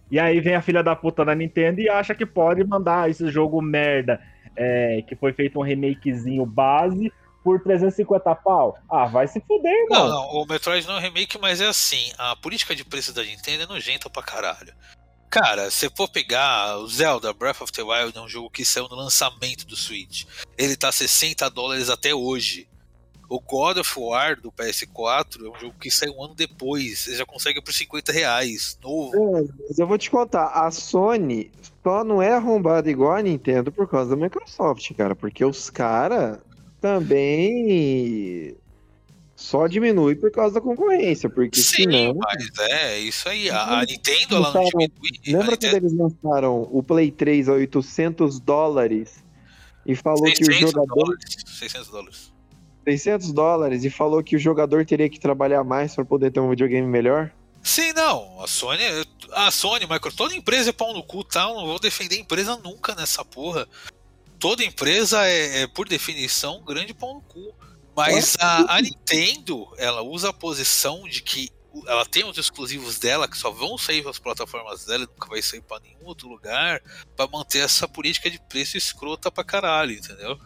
[0.10, 3.30] E aí vem a filha da puta da Nintendo e acha que pode mandar esse
[3.30, 4.22] jogo merda,
[4.56, 7.12] é, que foi feito um remakezinho base,
[7.44, 8.78] por 350 pau.
[8.90, 10.08] Ah, vai se fuder, irmão.
[10.08, 13.14] Não, não, o Metroid não é um remake, mas é assim, a política de preço
[13.14, 14.74] da Nintendo é nojenta pra caralho.
[15.30, 18.90] Cara, se for pegar o Zelda Breath of the Wild, é um jogo que saiu
[18.90, 20.26] no lançamento do Switch.
[20.58, 22.68] Ele tá 60 dólares até hoje.
[23.32, 27.00] O God of War do PS4 é um jogo que saiu um ano depois.
[27.00, 28.78] Você já consegue por 50 reais.
[28.84, 29.38] Novo.
[29.38, 31.50] É, mas eu vou te contar, a Sony
[31.82, 36.40] só não é arrombada igual a Nintendo por causa da Microsoft, cara, porque os caras
[36.82, 38.54] também
[39.34, 42.16] só diminui por causa da concorrência, porque Sim, senão...
[42.16, 43.50] mas é isso aí.
[43.50, 44.92] A, a Nintendo ela não diminui.
[45.26, 49.24] Lembra Nintendo- quando eles lançaram o Play 3 a 800 dólares
[49.86, 50.96] e falou que o 600 jogador...
[50.96, 51.38] dólares.
[51.46, 52.31] 600 dólares.
[52.84, 56.50] 600 dólares e falou que o jogador teria que trabalhar mais para poder ter um
[56.50, 57.32] videogame melhor?
[57.64, 58.42] Sim, não.
[58.42, 58.84] A Sony,
[59.32, 61.44] a Sony, Microsoft, toda empresa é pau no cu, tá?
[61.44, 63.68] Eu não vou defender empresa nunca nessa porra.
[64.40, 67.54] Toda empresa é, é, por definição, um grande pau no cu.
[67.96, 71.52] Mas a, a Nintendo, ela usa a posição de que
[71.88, 75.30] ela tem os exclusivos dela que só vão sair para as plataformas dela e nunca
[75.30, 76.82] vai sair para nenhum outro lugar,
[77.16, 80.38] para manter essa política de preço escrota pra caralho, entendeu?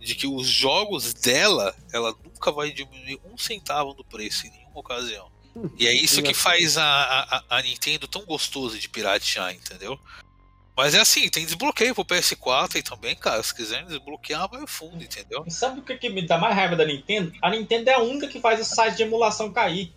[0.00, 4.80] De que os jogos dela, ela nunca vai diminuir um centavo do preço em nenhuma
[4.80, 5.30] ocasião.
[5.78, 9.98] E é isso que faz a, a, a Nintendo tão gostoso de piratear, entendeu?
[10.76, 13.42] Mas é assim, tem desbloqueio pro PS4 aí também, cara.
[13.42, 15.42] Se quiserem desbloquear, vai fundo, entendeu?
[15.46, 17.32] E sabe o que, que me dá mais raiva da Nintendo?
[17.40, 19.94] A Nintendo é a única que faz o site de emulação cair.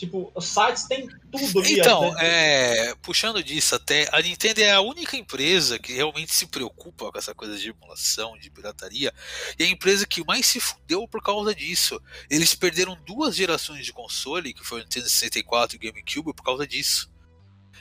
[0.00, 1.78] Tipo, os sites têm tudo ali.
[1.78, 2.20] Então, né?
[2.22, 7.18] é, puxando disso até, a Nintendo é a única empresa que realmente se preocupa com
[7.18, 9.12] essa coisa de emulação, de pirataria,
[9.58, 12.00] e é a empresa que mais se fudeu por causa disso.
[12.30, 16.44] Eles perderam duas gerações de console, que foi o Nintendo 64 e o GameCube, por
[16.44, 17.10] causa disso.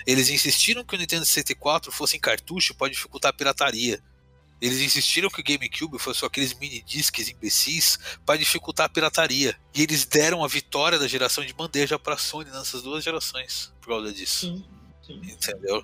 [0.06, 4.04] Eles insistiram que o Nintendo 64 fosse em cartucho para dificultar a pirataria.
[4.62, 9.56] Eles insistiram que o GameCube fosse só aqueles mini discs imbecis para dificultar a pirataria.
[9.74, 13.74] E eles deram a vitória da geração de bandeja para a Sony nessas duas gerações
[13.82, 14.48] por causa disso.
[14.48, 14.66] Sim,
[15.06, 15.22] sim.
[15.24, 15.84] Entendeu?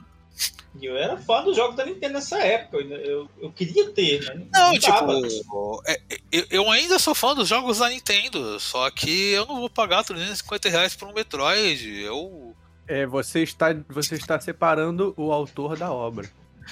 [0.81, 2.77] E eu era fã dos jogos da Nintendo nessa época.
[2.77, 5.21] Eu, eu, eu queria ter, mas Não, dava.
[5.21, 9.61] tipo, é- eu, eu ainda sou fã dos jogos da Nintendo, só que eu não
[9.61, 12.01] vou pagar 350 reais por um Metroid.
[12.01, 12.53] Eu.
[12.87, 16.29] É, você está, você está separando o autor da obra.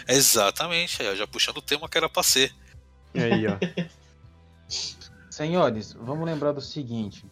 [0.07, 2.53] Exatamente, é, já puxando o tema que era pra ser.
[3.13, 3.57] Aí, ó.
[5.29, 7.25] Senhores, vamos lembrar do seguinte.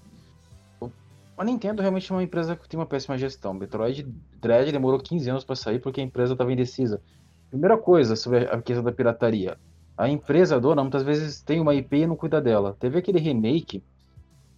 [1.38, 3.54] A Nintendo realmente é uma empresa que tem uma péssima gestão.
[3.54, 4.04] Metroid
[4.40, 7.02] Dread demorou 15 anos para sair porque a empresa estava indecisa.
[7.50, 9.58] Primeira coisa sobre a questão da pirataria.
[9.98, 12.76] A empresa dona muitas vezes tem uma IP e não cuida dela.
[12.80, 13.84] Teve aquele remake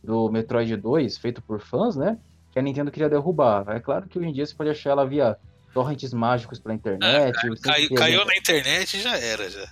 [0.03, 2.17] do Metroid 2, feito por fãs, né?
[2.51, 3.65] Que a Nintendo queria derrubar.
[3.69, 5.37] É claro que hoje em dia você pode achar ela via
[5.73, 7.39] torrents mágicos pra internet.
[7.39, 9.67] sempre Cai- caiu na internet e já era, já.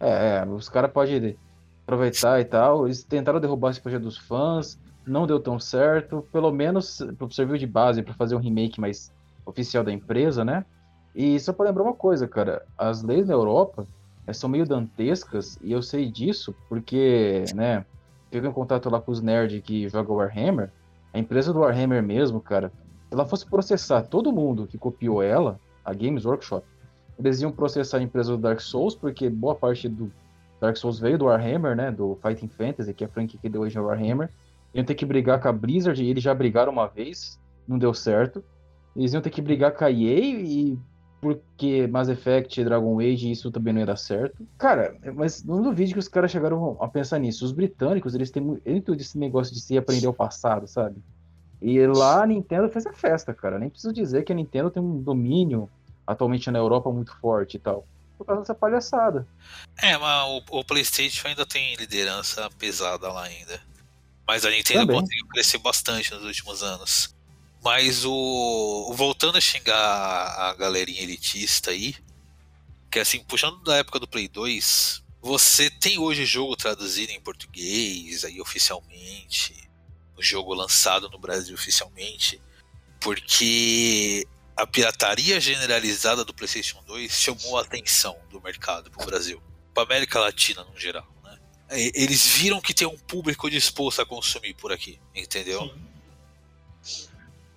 [0.00, 1.36] é, é, os caras podem
[1.82, 2.86] aproveitar e tal.
[2.86, 6.26] Eles tentaram derrubar esse projeto dos fãs, não deu tão certo.
[6.32, 6.98] Pelo menos
[7.30, 9.12] serviu de base para fazer um remake mais
[9.46, 10.64] oficial da empresa, né?
[11.14, 13.86] E só para lembrar uma coisa, cara, as leis na Europa
[14.26, 17.84] eh, são meio dantescas e eu sei disso porque, né,
[18.30, 20.70] fico em contato lá com os nerds que jogam Warhammer.
[21.12, 22.70] A empresa do Warhammer mesmo, cara,
[23.10, 26.66] ela fosse processar todo mundo que copiou ela, a Games Workshop,
[27.18, 30.12] eles iam processar a empresa do Dark Souls, porque boa parte do
[30.60, 31.90] Dark Souls veio do Warhammer, né?
[31.90, 34.30] Do Fighting Fantasy, que é a franquia que deu origem ao Warhammer.
[34.74, 37.92] Iam ter que brigar com a Blizzard, e eles já brigaram uma vez, não deu
[37.92, 38.44] certo.
[38.94, 40.78] Eles iam ter que brigar com a EA, e
[41.20, 44.46] porque Mass Effect Dragon Age, isso também não ia dar certo.
[44.56, 47.44] Cara, mas não duvide que os caras chegaram a pensar nisso.
[47.44, 51.02] Os britânicos, eles têm muito desse negócio de se aprender o passado, sabe?
[51.60, 53.58] E lá a Nintendo fez a festa, cara.
[53.58, 55.68] Nem preciso dizer que a Nintendo tem um domínio
[56.06, 57.86] atualmente na Europa muito forte e tal.
[58.16, 59.26] Por causa dessa palhaçada.
[59.80, 63.60] É, mas o, o PlayStation ainda tem liderança pesada lá ainda.
[64.26, 65.00] Mas a Nintendo Também.
[65.00, 67.14] conseguiu crescer bastante nos últimos anos.
[67.62, 68.92] Mas o.
[68.94, 71.94] Voltando a xingar a galerinha elitista aí,
[72.90, 78.24] que assim, puxando da época do Play 2, você tem hoje jogo traduzido em português
[78.24, 79.67] aí oficialmente,
[80.18, 82.40] o jogo lançado no Brasil oficialmente,
[83.00, 84.26] porque
[84.56, 89.40] a pirataria generalizada do PlayStation 2 chamou a atenção do mercado pro Brasil,
[89.72, 91.06] pra América Latina no geral.
[91.22, 91.38] Né?
[91.72, 95.72] E- Eles viram que tem um público disposto a consumir por aqui, entendeu?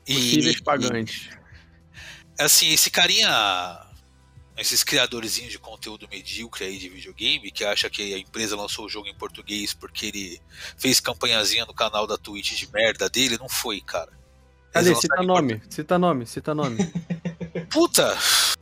[0.05, 1.29] Possíveis pagantes.
[2.37, 3.29] assim, esse carinha,
[4.57, 8.89] esses criadorzinhos de conteúdo medíocre aí de videogame, que acha que a empresa lançou o
[8.89, 10.41] jogo em português porque ele
[10.77, 14.11] fez campanhazinha no canal da Twitch de merda dele, não foi, cara.
[14.71, 14.93] Cadê?
[14.95, 16.77] Cita nome, cita nome, cita nome.
[17.69, 18.17] Puta,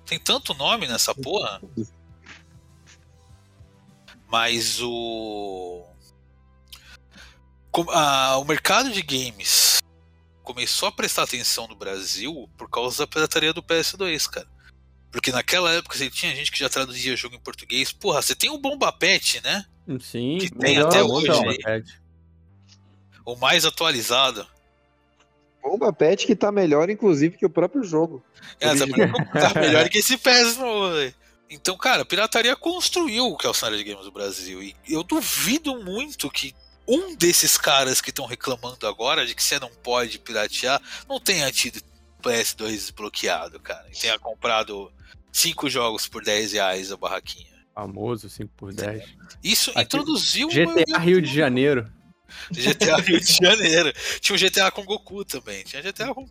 [0.06, 1.62] tem tanto nome nessa porra.
[4.28, 5.86] Mas o.
[7.71, 9.80] Com- a- o mercado de games
[10.43, 14.47] começou a prestar atenção no Brasil por causa da pirataria do PS2, cara.
[15.12, 17.91] Porque naquela época você tinha gente que já traduzia jogo em português.
[17.91, 19.65] Porra, você tem o Bomba Pet, né?
[20.00, 21.28] Sim, Que tem até hoje.
[23.26, 24.45] O mais atualizado.
[25.62, 28.24] Bomba Pet que tá melhor, inclusive, que o próprio jogo.
[28.60, 31.13] É, tá melhor, tá melhor que esse PES novo, velho.
[31.50, 34.62] Então, cara, a pirataria construiu o que é o cenário de games do Brasil.
[34.62, 36.54] E eu duvido muito que
[36.88, 41.52] um desses caras que estão reclamando agora de que você não pode piratear não tenha
[41.52, 41.82] tido
[42.22, 43.86] PS2 desbloqueado, cara.
[43.91, 44.91] E tenha comprado
[45.32, 47.60] cinco jogos por 10 reais a barraquinha.
[47.74, 49.04] Famoso 5 por 10
[49.44, 51.89] Isso Aqui, introduziu GTA Rio de Janeiro.
[52.52, 53.94] GTA Rio de Janeiro.
[54.20, 55.63] Tinha o GTA com Goku também.
[55.63, 56.28] Tinha GTA com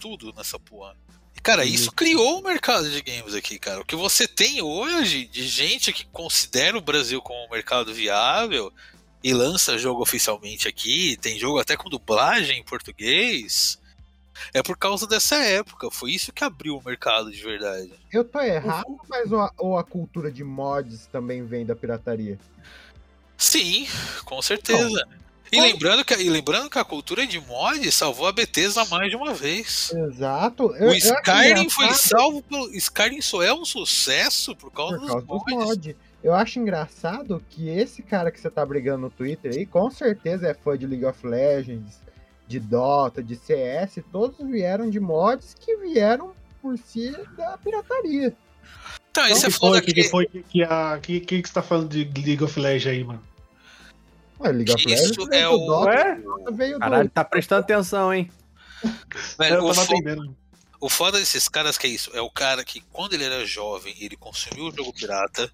[0.00, 0.96] tudo nessa porra.
[1.36, 3.80] E, cara, isso criou o mercado de games aqui, cara.
[3.80, 8.72] O que você tem hoje de gente que considera o Brasil como um mercado viável
[9.22, 13.78] e lança jogo oficialmente aqui, tem jogo até com dublagem em português,
[14.54, 15.90] é por causa dessa época.
[15.90, 17.92] Foi isso que abriu o mercado de verdade.
[18.12, 22.38] Eu tô errado, mas ou a, ou a cultura de mods também vem da pirataria?
[23.36, 23.86] Sim,
[24.24, 25.06] com certeza.
[25.50, 29.08] E como- lembrando, que, e lembrando que a cultura de mod salvou a Bethesda mais
[29.10, 29.90] de uma vez.
[29.94, 30.74] Exato.
[30.76, 32.70] Eu, O Skyrim foi salvo pelo.
[32.74, 35.94] Skyrim só é um sucesso por causa, por causa dos dos mods.
[36.22, 40.48] Eu acho engraçado que esse cara que você tá brigando no Twitter aí, com certeza
[40.48, 42.00] é fã de League of Legends,
[42.48, 46.32] de Dota, de CS, todos vieram de mods que vieram
[46.62, 48.34] por si da pirataria.
[49.10, 52.04] Então, isso é que que, foi que, que, a, que, que, você tá falando de
[52.22, 53.22] League of Legends aí, mano?
[54.40, 55.66] Ué, League of Legends Isso veio é do o.
[55.66, 56.14] Dota, Ué?
[56.16, 57.12] Dota veio Caralho, do...
[57.12, 58.30] tá prestando atenção, hein?
[59.38, 60.36] velho, eu tava atendendo.
[60.80, 62.10] o foda desses caras que é isso.
[62.14, 65.50] É o cara que, quando ele era jovem, ele consumiu o jogo pirata.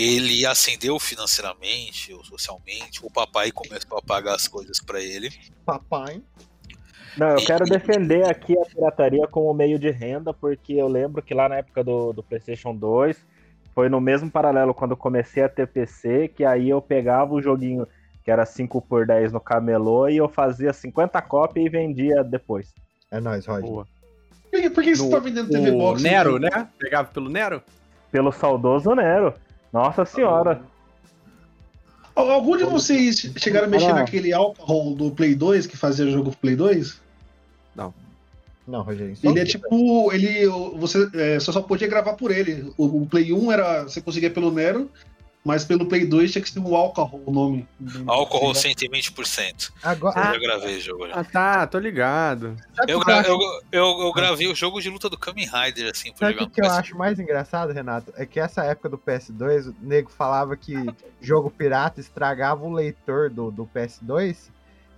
[0.00, 3.04] Ele ascendeu financeiramente ou socialmente.
[3.04, 5.28] O papai começou a pagar as coisas pra ele.
[5.66, 6.22] papai.
[7.16, 11.34] Não, eu quero defender aqui a pirataria como meio de renda, porque eu lembro que
[11.34, 13.16] lá na época do, do PlayStation 2,
[13.74, 17.42] foi no mesmo paralelo quando eu comecei a ter PC, que aí eu pegava o
[17.42, 17.86] joguinho
[18.24, 22.72] que era 5 por 10 no camelô e eu fazia 50 cópias e vendia depois.
[23.10, 23.62] É nóis, Roger.
[23.68, 23.86] Boa.
[24.50, 26.02] Por que, por que você No- tá vendendo TV Box?
[26.02, 26.60] Nero, então?
[26.60, 26.68] né?
[26.78, 27.62] Pegava pelo Nero?
[28.12, 29.34] Pelo saudoso Nero.
[29.72, 30.62] Nossa senhora.
[32.14, 33.94] Al- Algum de vocês chegaram a mexer Ah.
[33.94, 37.00] naquele álcool do Play 2 que fazia jogo pro Play 2?
[38.66, 39.16] Não, Rogério.
[39.16, 40.12] só Ele é tipo.
[40.12, 40.46] Ele.
[40.76, 42.70] Você é, só, só podia gravar por ele.
[42.76, 43.84] O, o Play 1 era.
[43.84, 44.90] Você conseguia pelo Nero,
[45.48, 47.66] mas pelo Play 2 tinha que ser o álcool o nome.
[48.06, 49.72] Álcool 120%.
[49.82, 51.08] Agora, Eu já gravei o jogo.
[51.08, 51.14] já.
[51.14, 52.54] Ah, tá, tô ligado.
[52.86, 53.38] Eu, o gra- eu,
[53.72, 56.60] eu, eu gravei o jogo de luta do Kamen Rider, assim, pra Sabe o que,
[56.60, 58.12] que eu acho mais engraçado, Renato?
[58.16, 60.74] É que essa época do PS2, o nego falava que
[61.18, 64.36] jogo pirata estragava o leitor do, do PS2,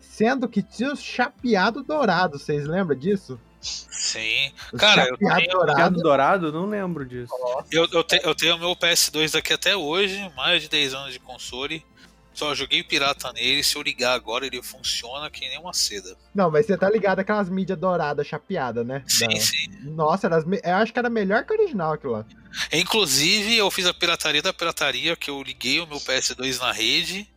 [0.00, 3.38] sendo que tinha os chapeado dourado, vocês lembram disso?
[3.60, 4.52] Sim.
[4.72, 6.00] Os Cara, eu tenho- dourado.
[6.02, 7.32] Dourado, não lembro disso.
[7.70, 11.12] Eu, eu, te- eu tenho o meu PS2 aqui até hoje, mais de 10 anos
[11.12, 11.84] de console.
[12.32, 13.62] Só joguei pirata nele.
[13.62, 16.16] Se eu ligar agora, ele funciona que nem uma seda.
[16.34, 19.02] Não, mas você tá ligado aquelas mídias douradas chapeadas, né?
[19.06, 19.66] Sim, Da- sim.
[19.82, 22.24] Nossa, me- eu acho que era melhor que o original aquilo lá.
[22.72, 27.28] Inclusive, eu fiz a pirataria da pirataria, que eu liguei o meu PS2 na rede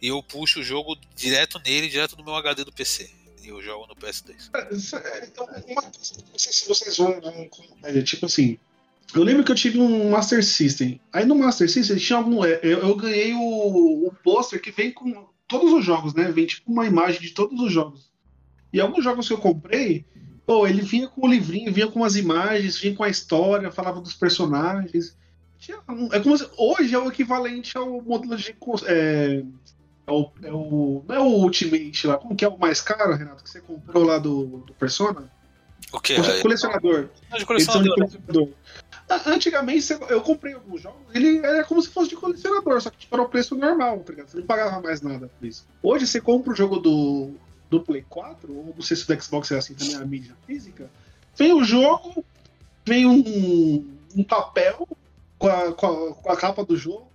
[0.00, 3.10] e eu puxo o jogo direto nele, direto do meu HD do PC.
[3.44, 4.50] Eu jogo no PS2.
[5.26, 7.20] Então, uma coisa, não sei se vocês vão.
[7.82, 8.58] é, tipo assim.
[9.14, 11.00] Eu lembro que eu tive um Master System.
[11.12, 12.44] Aí no Master System tinha algum.
[12.44, 16.30] é, Eu, eu ganhei o, o pôster que vem com todos os jogos, né?
[16.30, 18.10] Vem tipo uma imagem de todos os jogos.
[18.72, 20.06] E alguns jogos que eu comprei,
[20.46, 24.00] pô, ele vinha com o livrinho, vinha com as imagens, vinha com a história, falava
[24.00, 25.16] dos personagens.
[25.58, 25.78] Tinha
[26.10, 28.56] é como se, hoje é o equivalente ao modelo de.
[28.86, 29.44] É, é
[30.12, 33.42] o, é o- não é o Ultimate lá, como que é o mais caro, Renato,
[33.42, 35.30] que você comprou lá do, do Persona?
[35.92, 36.14] O que?
[36.18, 37.08] O colecionador.
[37.30, 37.94] É de colecionador.
[37.94, 38.48] colecionador.
[39.08, 42.98] Ah, Antigamente eu comprei alguns jogos, ele era como se fosse de colecionador, só que
[42.98, 44.28] tipo, era o preço normal, tá ligado?
[44.28, 45.66] Você não pagava mais nada por isso.
[45.82, 47.32] Hoje você compra o jogo do,
[47.68, 50.88] do Play 4, ou não sei se do Xbox é assim também, a mídia física,
[51.36, 52.24] vem o jogo,
[52.86, 53.86] vem um,
[54.16, 54.88] um papel
[55.38, 57.11] com a, com, a, com a capa do jogo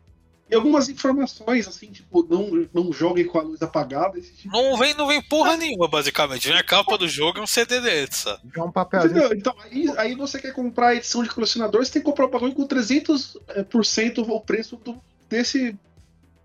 [0.50, 4.18] e algumas informações, assim, tipo, não, não jogue com a luz apagada.
[4.18, 4.56] Esse tipo.
[4.56, 6.48] Não vem, não vem porra nenhuma, basicamente.
[6.48, 7.78] Vem a capa do jogo e um CD
[8.12, 8.42] sabe?
[8.56, 9.18] É um papelzinho.
[9.18, 9.38] Entendeu?
[9.38, 12.30] Então, aí, aí você quer comprar a edição de colecionador, você tem que comprar o
[12.30, 15.78] bagulho com 300% o preço do, desse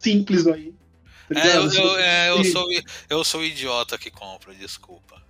[0.00, 0.74] simples aí.
[1.30, 2.66] É, eu, eu, é, eu, sou,
[3.09, 5.22] eu sou o idiota que compra, desculpa.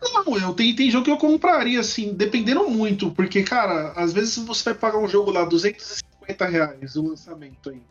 [0.00, 4.36] Não, eu tem, tem jogo que eu compraria, assim, dependendo muito, porque, cara, às vezes
[4.38, 7.82] você vai pagar um jogo lá, 250 reais o lançamento aí.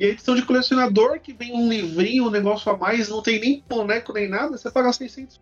[0.00, 3.38] E a edição de colecionador, que vem um livrinho, um negócio a mais, não tem
[3.38, 5.38] nem boneco nem nada, você paga 600.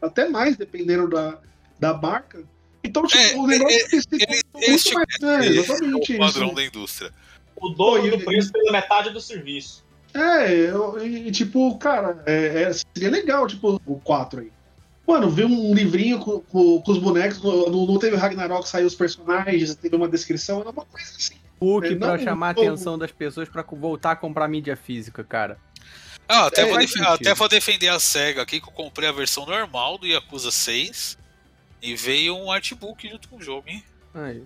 [0.00, 1.38] Até mais, dependendo da,
[1.78, 2.42] da marca.
[2.82, 5.06] Então, tipo, É, o negócio é, precisa ele- muito esse mais.
[5.22, 6.54] É, Esse exatamente é o padrão isso.
[6.56, 7.12] da indústria.
[7.60, 9.84] O dobro Pô, do e- preço pela metade do serviço.
[10.14, 14.50] É, eu- e, tipo, cara, é, é- seria legal, tipo, o 4 aí.
[15.06, 18.94] Mano, ver um livrinho com, com- com os bonecos, não, não teve Ragnarok, saiu os
[18.94, 21.34] personagens, teve uma descrição, era uma coisa assim.
[21.98, 25.58] Pra não, chamar a atenção das pessoas pra voltar a comprar mídia física, cara.
[26.28, 27.04] Ah, até, É, vou sentido.
[27.04, 31.18] até vou defender a SEGA aqui, que eu comprei a versão normal do Yakuza 6
[31.80, 33.82] e veio um artbook junto com o jogo, hein?
[34.14, 34.42] Aí.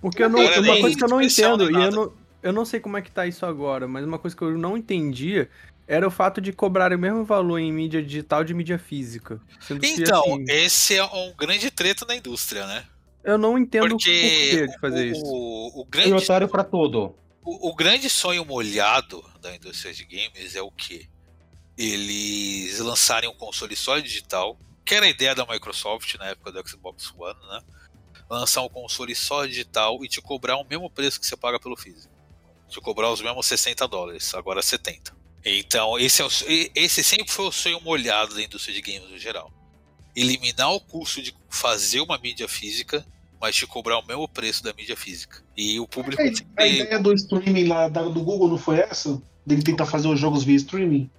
[0.00, 2.12] Porque eu não, uma coisa que eu não entendo, e eu não,
[2.42, 4.76] eu não sei como é que tá isso agora, mas uma coisa que eu não
[4.76, 5.48] entendia
[5.86, 9.40] era o fato de cobrar o mesmo valor em mídia digital de mídia física.
[9.60, 12.84] Sendo que, Então, assim, esse é um grande treta na indústria, né?
[13.28, 15.24] Eu não entendo Porque o porquê de fazer o, isso.
[15.26, 17.14] o, o grande, otário pra tudo.
[17.44, 21.08] o, o grande sonho molhado da indústria de games é o quê?
[21.76, 26.68] Eles lançarem um console só digital, que era a ideia da Microsoft na época do
[26.68, 27.60] Xbox One, né?
[28.28, 31.76] Lançar um console só digital e te cobrar o mesmo preço que você paga pelo
[31.76, 32.12] físico.
[32.68, 35.16] Te cobrar os mesmos 60 dólares, agora 70.
[35.44, 36.28] Então, esse, é o,
[36.74, 39.50] esse sempre foi o sonho molhado da indústria de games no geral.
[40.14, 43.06] Eliminar o custo de fazer uma mídia física,
[43.40, 45.42] mas te cobrar o mesmo preço da mídia física.
[45.56, 49.20] E o público A, a ideia do streaming lá do Google não foi essa?
[49.46, 51.10] Dele tentar fazer os jogos via streaming?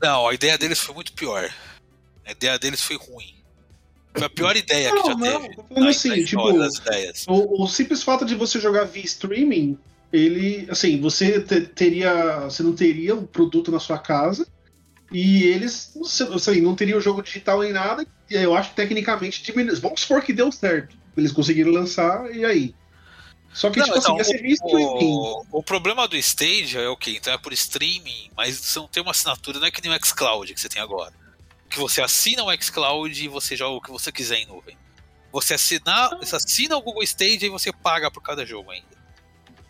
[0.00, 1.52] Não, a ideia deles foi muito pior.
[2.24, 3.34] A ideia deles foi ruim.
[4.16, 5.56] Foi a pior ideia que já Não, teve.
[5.70, 7.24] não, na- assim, na tipo, história das ideias.
[7.28, 9.78] O, o simples fato de você jogar via streaming,
[10.12, 14.46] ele, assim, você te- teria, você não teria o produto na sua casa
[15.10, 18.06] e eles, não sei, assim, não teria o jogo digital nem nada.
[18.30, 19.74] E eu acho que tecnicamente diminui.
[19.76, 22.74] Vamos supor que deu certo, eles conseguiram lançar e aí.
[23.52, 25.04] Só que Não, tipo então, assim, ia ser streaming.
[25.04, 27.16] o, o problema do Stage é o quê?
[27.16, 30.06] Então é por streaming, mas você não tem uma assinatura, não é que nem o
[30.06, 31.12] xCloud que você tem agora.
[31.68, 34.76] Que você assina o xCloud e você joga o que você quiser em nuvem.
[35.32, 38.97] Você assina, você assina o Google Stage e você paga por cada jogo ainda.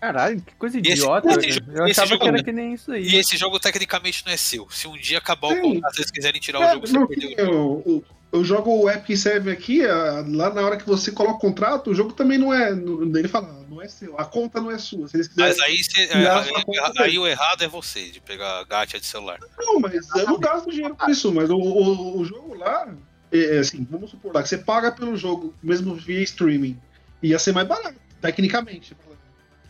[0.00, 1.28] Caralho, que coisa esse- idiota.
[1.40, 3.02] esse jogo- eu achava jogo- que era que nem isso aí.
[3.02, 4.68] E esse jogo tecnicamente não é seu.
[4.70, 5.62] Se um dia acabar o Sim.
[5.74, 7.30] contrato, se eles quiserem tirar o É, jogo, você perdeu.
[7.38, 11.34] eu, eu, eu jogo o Epic Serve aqui, a- lá na hora que você coloca
[11.36, 12.72] o contrato, o jogo também não é.
[12.74, 15.08] não- Ele fala, não é seu, a conta não é sua.
[15.08, 15.50] Se eles quiserem.
[15.50, 18.20] Mas aí, você- tirar é, a sua aí- conta aí o errado é você, de
[18.20, 19.38] pegar gacha de celular.
[19.58, 22.88] Não, mas eu não gasto dinheiro com isso, mas o, o, o jogo lá,
[23.32, 26.78] é, é assim, vamos supor lá, que você paga pelo jogo, mesmo via streaming,
[27.20, 28.94] ia ser mais barato, tecnicamente.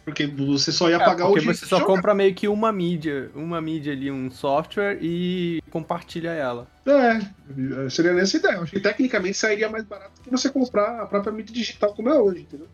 [0.08, 1.94] Porque você só ia É, pagar o porque você só jogar.
[1.94, 6.66] compra meio que uma mídia, uma mídia ali, um software e compartilha ela.
[6.86, 8.54] É, seria nessa ideia.
[8.54, 12.08] Eu acho que tecnicamente sairia mais barato que você comprar a própria mídia digital como
[12.08, 12.68] é hoje, entendeu?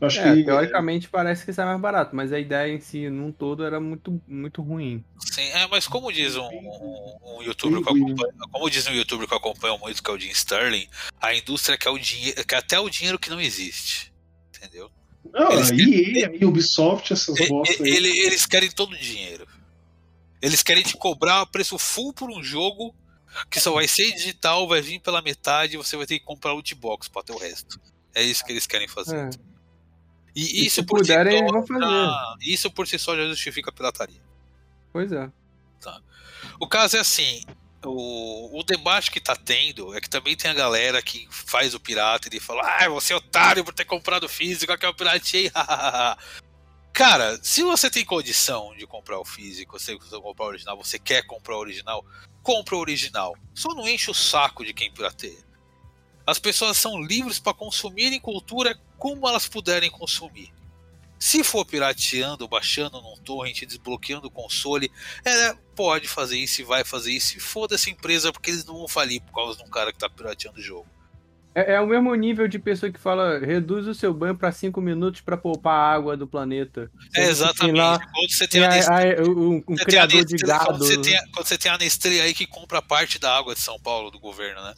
[0.00, 0.44] Eu acho É, que.
[0.44, 4.22] teoricamente parece que sai mais barato, mas a ideia em si, num todo, era muito,
[4.28, 5.04] muito ruim.
[5.18, 8.92] Sim, é, mas como diz um, um, um youtuber que eu acompanho, como diz um
[8.92, 10.86] youtuber que eu acompanho muito, que é o Jim Sterling,
[11.20, 14.12] a indústria quer, o dinheiro, quer até o dinheiro que não existe.
[14.56, 14.88] Entendeu?
[15.32, 17.90] Não, eles- aí, aí, Ubisoft, essas E- bostas e- aí.
[17.96, 19.46] ele- eles querem todo o dinheiro.
[20.40, 22.94] Eles querem te cobrar preço full por um jogo
[23.50, 26.52] que só vai ser digital, vai vir pela metade e você vai ter que comprar
[26.52, 27.80] loot box pra ter o resto.
[28.14, 29.16] É isso que eles querem fazer.
[29.16, 29.30] É.
[30.34, 31.80] E E isso por si puderem, só vão fazer.
[31.80, 34.20] já- Isso por si só já justifica a pirataria.
[34.92, 35.30] Pois é.
[36.60, 37.42] O caso é assim,
[37.84, 41.80] o, o debate que tá tendo é que também tem a galera que faz o
[41.80, 45.50] pirata e fala, ah, você é otário por ter comprado físico, que eu piratei.
[46.92, 51.24] Cara, se você tem condição de comprar o físico, você comprar o original, você quer
[51.26, 52.04] comprar o original,
[52.42, 53.36] compra o original.
[53.54, 55.46] Só não enche o saco de quem pirateia.
[56.26, 60.52] As pessoas são livres para consumirem cultura como elas puderem consumir.
[61.18, 64.90] Se for pirateando, baixando num torrent, desbloqueando o console,
[65.24, 67.36] ela pode fazer isso e vai fazer isso.
[67.36, 69.98] E foda-se a empresa, porque eles não vão falir por causa de um cara que
[69.98, 70.86] tá pirateando o jogo.
[71.54, 74.80] É, é o mesmo nível de pessoa que fala, reduz o seu banho pra 5
[74.80, 76.88] minutos pra poupar a água do planeta.
[77.16, 77.76] É Sendo que exatamente.
[77.76, 80.48] lá- Quando você tem Tem a Nestlé, um, um você tem a criador de Nestlé-
[80.52, 80.66] gado.
[80.66, 83.54] Quando você, tem a, quando você tem a Nestlé aí que compra parte da água
[83.54, 84.74] de São Paulo do governo, né?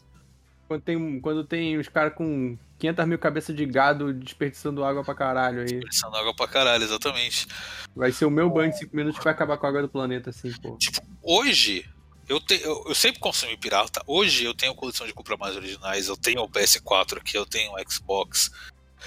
[0.67, 5.15] Quando tem, quando tem os caras com 500 mil cabeças de gado desperdiçando água pra
[5.15, 5.67] caralho aí.
[5.67, 7.47] Desperdiçando água pra caralho, exatamente.
[7.95, 9.89] Vai ser o meu banho de 5 minutos que vai acabar com a água do
[9.89, 10.77] planeta, assim, pô.
[10.79, 11.89] Tipo, hoje,
[12.27, 14.03] eu, te, eu, eu sempre consumi pirata.
[14.07, 16.09] Hoje eu tenho condição de comprar mais originais.
[16.09, 18.51] Eu tenho o PS4 aqui, eu tenho o Xbox.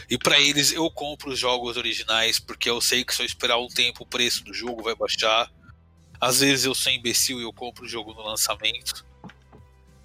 [0.10, 3.58] E pra eles eu compro os jogos originais, porque eu sei que se eu esperar
[3.58, 5.52] um tempo o preço do jogo vai baixar.
[6.22, 9.06] Às vezes eu sou imbecil e eu compro o jogo no lançamento.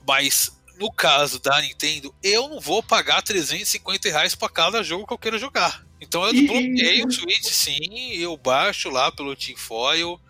[0.07, 5.13] Mas no caso da Nintendo, eu não vou pagar 350 reais pra cada jogo que
[5.13, 5.85] eu queira jogar.
[6.01, 10.21] Então eu E- o Switch sim, eu baixo lá pelo Tinfoil,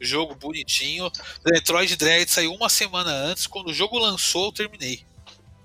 [0.00, 1.10] jogo bonitinho.
[1.44, 5.04] Detroit Dread saiu uma semana antes, quando o jogo lançou eu terminei.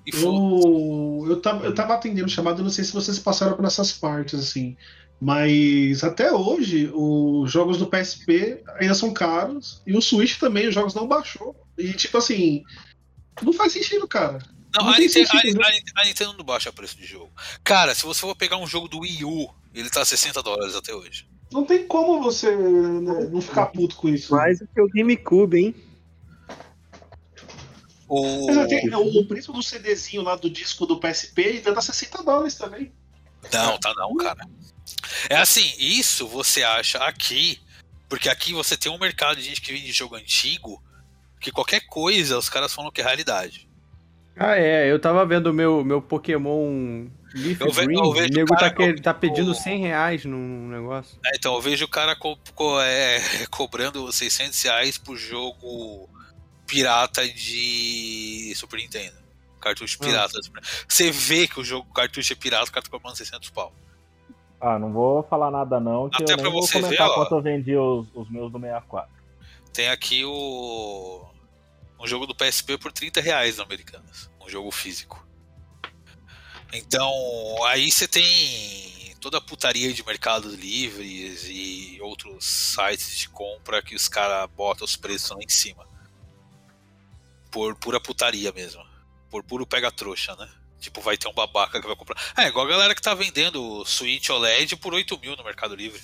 [0.06, 0.30] E foi.
[0.30, 3.92] Eu, eu, tava, eu tava atendendo o chamado, não sei se vocês passaram por essas
[3.92, 4.78] partes, assim.
[5.20, 9.82] Mas até hoje, os jogos do PSP ainda são caros.
[9.86, 11.56] E o Switch também, os jogos não baixou.
[11.78, 12.64] E tipo assim,
[13.42, 14.40] não faz sentido, cara.
[14.76, 17.32] Não, não a, Nintendo, sentido, a- a- a Nintendo não baixa preço de jogo.
[17.64, 20.94] Cara, se você for pegar um jogo do Wii U, ele tá 60 dólares até
[20.94, 21.28] hoje.
[21.52, 24.36] Não tem como você né, não ficar puto com isso.
[24.36, 25.76] Mais do que o GameCube, hein?
[28.10, 28.50] O...
[28.62, 32.56] Até o, o preço do CDzinho lá do disco do PSP ainda dá 60 dólares
[32.56, 32.92] também.
[33.52, 34.48] Não, tá não, cara.
[35.30, 37.60] É assim, isso você acha aqui,
[38.08, 40.82] porque aqui você tem um mercado de gente que vende jogo antigo,
[41.40, 43.68] que qualquer coisa os caras falam que é realidade.
[44.40, 48.30] Ah, é, eu tava vendo o meu, meu Pokémon Leaf Eu ve- Green, eu vejo
[48.30, 51.18] o nego tá, que- com- tá pedindo com- 100 reais num negócio.
[51.26, 53.20] É, então eu vejo o cara co- co- é,
[53.50, 56.08] cobrando 600 reais por jogo
[56.68, 59.16] pirata de Super Nintendo.
[59.60, 60.40] Cartucho pirata.
[60.42, 63.74] Super- Você vê que o jogo cartucho é pirata, o cara tá cobrando 600 pau.
[64.62, 67.14] Ah, não vou falar nada não, que Até eu pra nem vou você comentar ver,
[67.14, 67.16] ó.
[67.16, 69.10] quanto eu vendi os, os meus do 64.
[69.78, 71.24] Tem aqui o.
[72.00, 74.28] Um jogo do PSP por 30 reais Americanas.
[74.42, 75.24] Um jogo físico.
[76.74, 77.14] Então,
[77.64, 83.94] aí você tem toda a putaria de mercados livres e outros sites de compra que
[83.94, 85.88] os caras botam os preços lá em cima.
[87.52, 88.84] Por pura putaria mesmo.
[89.30, 90.50] Por puro pega-trouxa, né?
[90.80, 92.20] Tipo, vai ter um babaca que vai comprar.
[92.36, 96.02] É, igual a galera que tá vendendo Switch OLED por 8 mil no Mercado Livre.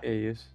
[0.00, 0.53] É isso.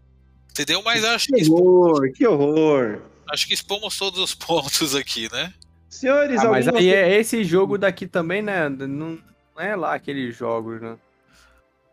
[0.59, 0.81] Entendeu?
[0.83, 2.99] Mas acho que, Que horror, que horror.
[3.31, 5.53] acho que expomos todos os pontos aqui, né?
[5.89, 8.67] Senhores, Ah, mas aí é esse jogo daqui também, né?
[8.67, 9.19] Não, não
[9.57, 10.97] é lá aqueles jogos, né?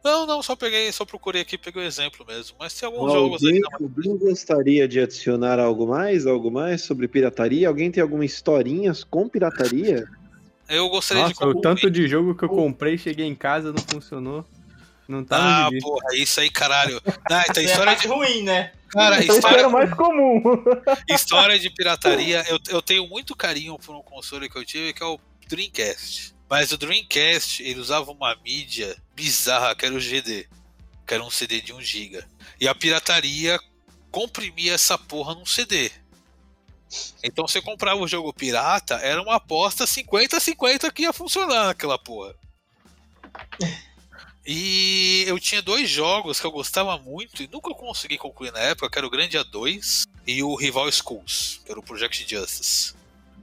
[0.04, 2.56] Não, não, só peguei, só procurei aqui, peguei o exemplo mesmo.
[2.58, 3.60] Mas tem alguns jogos aí.
[3.72, 6.26] Alguém, alguém gostaria de adicionar algo mais?
[6.26, 7.68] Algo mais sobre pirataria?
[7.68, 10.06] Alguém tem alguma historinha com pirataria?
[10.68, 13.72] Eu gostaria de Nossa, o concluir- tanto de jogo que eu comprei, cheguei em casa,
[13.72, 14.44] não funcionou.
[15.08, 15.80] Não tá Ah, no gibi.
[15.80, 17.00] porra, isso aí, caralho.
[17.30, 18.08] Ah, então Isso é a história parte de.
[18.08, 18.72] ruim, né?
[18.88, 20.42] Cara, era história, o mais comum.
[21.10, 25.02] história de pirataria, eu, eu tenho muito carinho por um console que eu tive, que
[25.02, 26.34] é o Dreamcast.
[26.48, 30.48] Mas o Dreamcast, ele usava uma mídia bizarra, que era o GD.
[31.06, 32.24] Que era um CD de 1GB.
[32.60, 33.58] E a pirataria
[34.10, 35.90] comprimia essa porra num CD.
[37.22, 42.34] Então você comprava o jogo pirata, era uma aposta 50-50 que ia funcionar aquela porra.
[44.46, 48.88] E eu tinha dois jogos que eu gostava muito e nunca consegui concluir na época,
[48.88, 52.94] que era o Grande A2 e o Rival Schools, que era o Project Justice.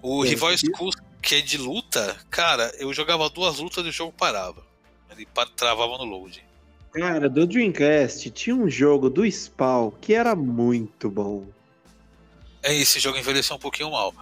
[0.02, 3.90] O É, Rival que- Schools, que é de luta, cara, eu jogava duas lutas e
[3.90, 4.66] o jogo parava.
[5.12, 6.44] Ele travava no load.
[6.92, 11.46] Cara, do Dreamcast tinha um jogo do Spawn que era muito bom.
[12.62, 14.14] É, esse jogo envelheceu um pouquinho mal.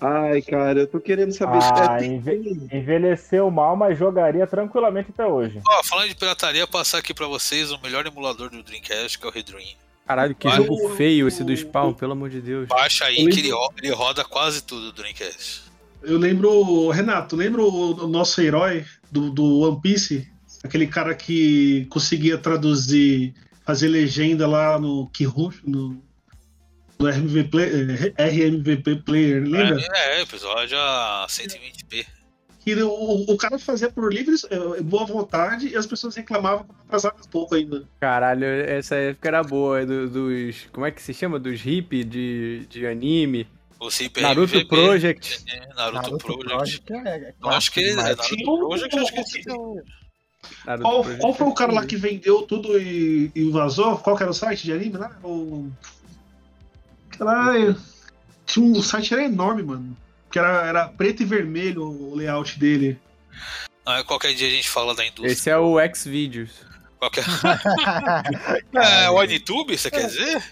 [0.00, 1.58] Ai, cara, eu tô querendo saber.
[1.62, 5.60] Ah, É, tem- enve- envelheceu mal, mas jogaria tranquilamente até hoje.
[5.66, 9.28] Ó, falando de pirataria, passar aqui pra vocês o melhor emulador do Dreamcast, que é
[9.28, 9.64] o Redream.
[10.06, 10.56] Caralho, que Vai.
[10.56, 12.66] jogo feio esse do Spawn, pelo amor de Deus.
[12.68, 13.50] Baixa aí Eu que ele,
[13.82, 15.62] ele roda quase tudo do Dreamcast.
[16.02, 20.26] Eu lembro, Renato, lembra o, o nosso herói do, do One Piece?
[20.64, 23.34] Aquele cara que conseguia traduzir,
[23.66, 26.00] fazer legenda lá no Kirush, no,
[26.98, 29.80] no RMV Play- eh, RMVP Player, lembra?
[29.94, 32.04] É, é, episódio a 120p.
[32.64, 32.90] Que o,
[33.30, 37.28] o cara fazia por livre eh, boa vontade e as pessoas reclamavam que atrasava um
[37.30, 37.88] pouco ainda.
[38.00, 40.66] Caralho, essa época era boa, é do- dos.
[40.72, 41.38] Como é que se chama?
[41.38, 43.46] Dos hip de, de anime.
[43.80, 45.44] O Super Naruto MVP, Project.
[45.46, 45.68] né?
[45.76, 46.80] Naruto, Naruto Project.
[46.82, 48.36] Project é Eu acho que é Naruto.
[48.44, 49.20] Project, acho que
[49.50, 53.96] é Qual, qual foi o cara lá é que vendeu tudo e, e vazou?
[53.98, 55.16] Qual que era o site de anime lá?
[55.22, 55.70] O...
[57.18, 57.76] Caralho.
[58.46, 59.96] Tinha um o site era enorme, mano.
[60.30, 62.98] Que era, era preto e vermelho o layout dele.
[63.84, 65.32] Ah, qualquer dia a gente fala da indústria.
[65.32, 66.50] Esse é o Xvideos.
[66.98, 67.24] Qualquer...
[68.74, 70.42] é o Anitube, você quer dizer?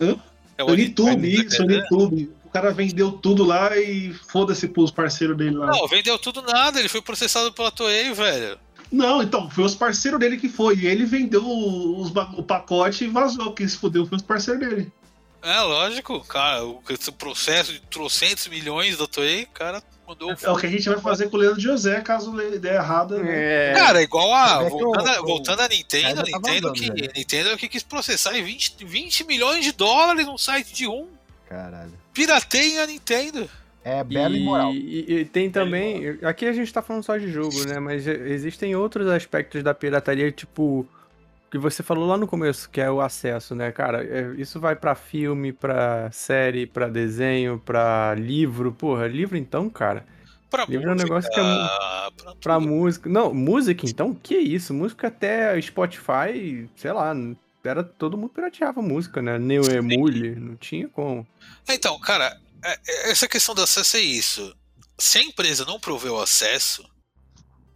[0.00, 0.16] Hã?
[0.56, 1.82] É O YouTube, Anitube, isso, o você quer dizer?
[1.82, 2.32] YouTube.
[2.44, 5.66] O cara vendeu tudo lá e foda-se pros parceiros dele lá.
[5.66, 8.58] Não, vendeu tudo nada, ele foi processado pela Toei, velho.
[8.90, 10.76] Não, então, foi os parceiros dele que foi.
[10.76, 13.52] E ele vendeu os o pacote e vazou.
[13.52, 14.90] Quem se fudeu foi os parceiros dele.
[15.42, 20.34] É, lógico, cara, o esse processo de trocentos milhões da Toei, o cara mandou.
[20.42, 23.22] É o que a gente vai fazer com o Leandro José, caso ele der errada.
[23.22, 23.70] né?
[23.70, 24.64] É, Cara, igual a.
[24.64, 27.12] É voltando, a o- voltando a Nintendo, tá Nintendo, que, velho.
[27.16, 31.06] Nintendo que quis processar em 20, 20 milhões de dólares num site de um.
[31.48, 31.92] Caralho.
[32.12, 33.48] Pirateia a Nintendo.
[33.84, 34.72] É belo e moral.
[34.74, 36.18] E, e tem também.
[36.22, 37.78] Aqui a gente tá falando só de jogo, né?
[37.78, 40.86] Mas existem outros aspectos da pirataria, tipo.
[41.50, 44.04] Que você falou lá no começo, que é o acesso, né, cara?
[44.04, 48.70] É, Isso vai pra filme, pra série, pra desenho, pra livro.
[48.72, 50.04] Porra, livro então, cara.
[50.50, 53.08] Pra Livro é um música, negócio que é pra música.
[53.10, 54.14] Não, música então?
[54.14, 54.72] Que isso?
[54.72, 57.14] Música até Spotify, sei lá.
[57.64, 59.38] Era, todo mundo pirateava música, né?
[59.38, 61.26] Neo Emule, não tinha como.
[61.68, 62.34] Então, cara,
[62.64, 64.56] é- é- essa questão do acesso é isso.
[64.96, 66.82] Se a empresa não prover o acesso,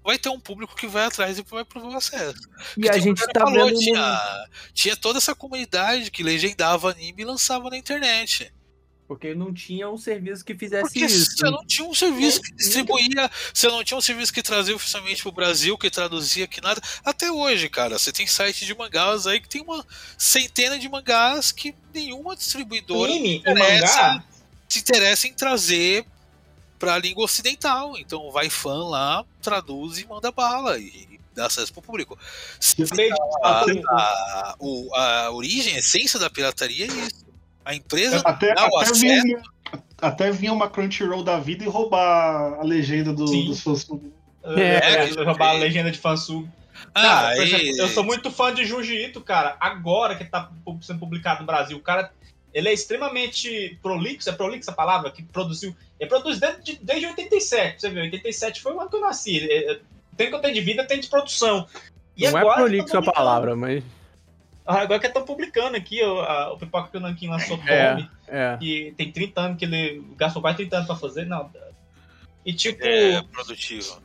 [0.04, 2.40] vai ter um público que vai atrás e vai prover o acesso.
[2.76, 3.78] E a gente tá falou, vendo.
[3.78, 8.52] tinha, tinha toda essa comunidade que legendava anime e lançava na internet.
[9.06, 11.36] Porque não tinha um serviço que fizesse Porque isso.
[11.36, 15.20] você não tinha um serviço que distribuía, você não tinha um serviço que trazia oficialmente
[15.22, 16.80] pro Brasil, que traduzia que nada.
[17.04, 19.84] Até hoje, cara, você tem site de mangás aí que tem uma
[20.16, 24.24] centena de mangás que nenhuma distribuidora Anime interessa, mangá.
[24.66, 26.06] se interessa em trazer
[26.82, 27.96] pra língua ocidental.
[27.96, 32.18] Então vai fã lá, traduz e manda bala e dá acesso pro público.
[32.58, 33.14] Se Leite,
[33.44, 37.24] a, a, o- a origem, a essência da pirataria é isso.
[37.64, 39.00] A empresa Até, dá o até, acesso.
[39.00, 39.42] vinha,
[40.00, 43.44] até vinha uma Crunchyroll da vida e roubar a legenda do, Sim.
[43.46, 43.86] dos fãs.
[44.42, 46.48] É, É, é, roubar a legenda de fansub.
[46.92, 49.56] Ah, Cara, exemplo, eu sou muito fã de Ito, cara.
[49.60, 52.12] Agora que tá sendo publicado no Brasil, o cara,
[52.54, 55.74] ele é extremamente prolixo, é prolixo a palavra, que produziu.
[55.98, 59.38] Ele produz desde, desde 87, você vê, 87 foi o ano que eu nasci.
[59.50, 59.80] É, é,
[60.16, 61.66] Tem que eu tenho de vida, tem de produção.
[62.16, 63.82] E não é prolixo a palavra, mas.
[64.66, 67.90] Ah, Agora que estão publicando aqui, o, a- o Pipoca que o Nankin lançou É.
[67.96, 68.56] Fome, É.
[68.58, 71.50] que tem 30 anos que ele gastou quase 30 anos pra fazer, não.
[72.44, 74.00] E tipo, É produtivo.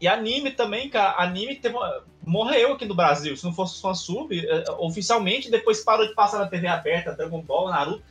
[0.00, 3.36] e anime também, cara, anime teve uma- morreu aqui no Brasil.
[3.36, 7.40] Se não fosse fã sub, eh, oficialmente, depois parou de passar na TV aberta, Dragon
[7.40, 8.02] Ball, Naruto,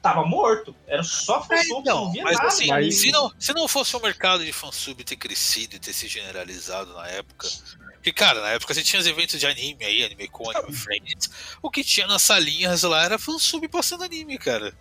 [0.00, 0.74] tava morto.
[0.86, 2.92] Era só fã sub, você não via mas nada assim, anime.
[2.92, 6.92] se não, se não fosse o mercado de fansub ter crescido e ter se generalizado
[6.94, 7.48] na época.
[7.94, 11.30] Porque, cara, na época você tinha os eventos de anime aí, Anime Com, Anime Friends.
[11.60, 14.72] O que tinha nas salinhas lá era fansub passando anime, cara.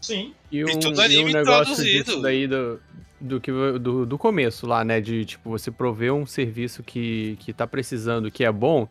[0.00, 0.34] Sim.
[0.52, 2.04] E um, tudo e anime um negócio traduzido.
[2.04, 2.80] disso daí do,
[3.20, 5.00] do, que, do, do começo lá, né?
[5.00, 8.88] De, tipo, você prover um serviço que, que tá precisando, que é bom,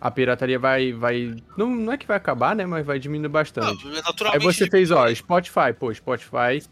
[0.00, 0.92] a pirataria vai...
[0.92, 2.66] vai não, não é que vai acabar, né?
[2.66, 3.84] Mas vai diminuir bastante.
[3.84, 6.62] Não, é Aí você fez, ó, Spotify, pô, Spotify.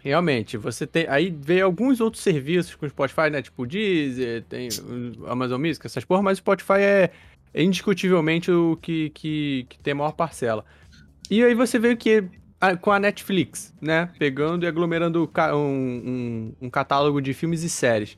[0.00, 1.06] Realmente, você tem.
[1.08, 3.42] Aí veio alguns outros serviços com Spotify, né?
[3.42, 4.68] Tipo Deezer, tem
[5.26, 7.10] Amazon Music, essas porra, mas o Spotify é
[7.54, 10.64] indiscutivelmente o que, que, que tem a maior parcela.
[11.30, 12.24] E aí você veio que
[12.60, 14.10] a- com a Netflix, né?
[14.18, 18.16] Pegando e aglomerando um, um, um catálogo de filmes e séries.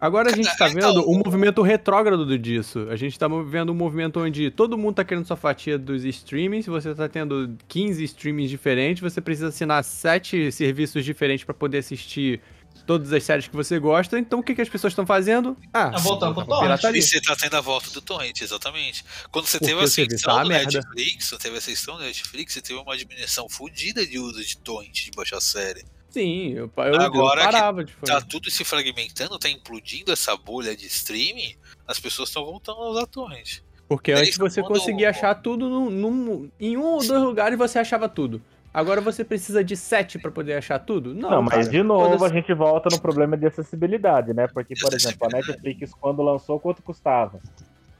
[0.00, 2.86] Agora a gente tá Então, vendo um movimento retrógrado disso.
[2.90, 6.66] A gente tá vendo um movimento onde todo mundo tá querendo sua fatia dos streamings,
[6.66, 12.40] você tá tendo 15 streamings diferentes, você precisa assinar 7 serviços diferentes pra poder assistir
[12.86, 14.18] todas as séries que você gosta.
[14.18, 15.56] Então o que, que as pessoas estão fazendo?
[15.72, 16.82] Ah, Tá voltando pro torrent.
[16.94, 19.04] E você tá tendo a volta do torrent, exatamente.
[19.30, 20.72] Quando você Porque teve a ascensão tá do merda.
[20.80, 24.56] Netflix, você teve a ascensão do Netflix, você teve uma diminuição fodida de uso de
[24.58, 25.84] torrent, de baixar série.
[26.10, 28.26] Sim, eu, eu, Agora eu que parava de Tá fazer.
[28.26, 31.56] tudo se fragmentando, tá implodindo essa bolha de streaming,
[31.88, 33.58] as pessoas estão voltando a usar torrent.
[33.88, 37.78] Porque É antes você conseguia achar tudo num, num- em um ou dois lugares você
[37.80, 38.40] achava tudo.
[38.74, 41.14] Agora você precisa de sete pra poder achar tudo?
[41.14, 41.68] Não, Não, mas cara.
[41.68, 44.48] de novo Todas- a gente volta no problema de acessibilidade, né?
[44.48, 45.36] Porque, por exemplo, a.
[45.36, 47.38] Netflix, quando lançou, quanto custava?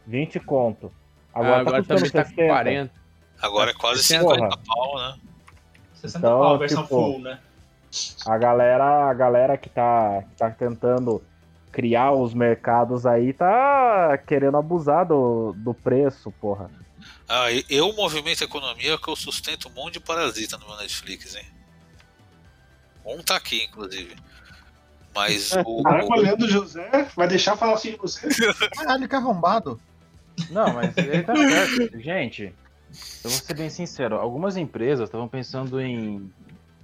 [0.05, 0.91] 20 conto.
[1.33, 2.49] Ah, Agora, agora tá custando também tá com 60.
[2.49, 2.93] 40.
[3.41, 4.59] Agora é quase Esse é 50 porra.
[4.67, 5.15] pau, né?
[5.95, 7.39] 60 Então, pau, a versão tipo, full, né?
[8.27, 11.23] A galera, a galera que tá, que tá tentando
[11.71, 16.69] criar os mercados aí tá querendo abusar do, do preço, porra.
[17.29, 20.77] Ah, e- eu movimento a economia que eu sustento um monte de parasita no meu
[20.77, 21.45] Netflix, hein?
[23.05, 24.15] Um tá aqui, inclusive.
[25.15, 25.83] Mas o.
[25.83, 28.29] Caraca, o Leandro José vai deixar falar assim de você?
[28.77, 29.81] Caralho, que arrombado.
[30.51, 31.99] Não, mas ele tá certo.
[32.01, 32.53] Gente,
[33.23, 34.17] eu vou ser bem sincero.
[34.17, 36.31] Algumas empresas estavam pensando em,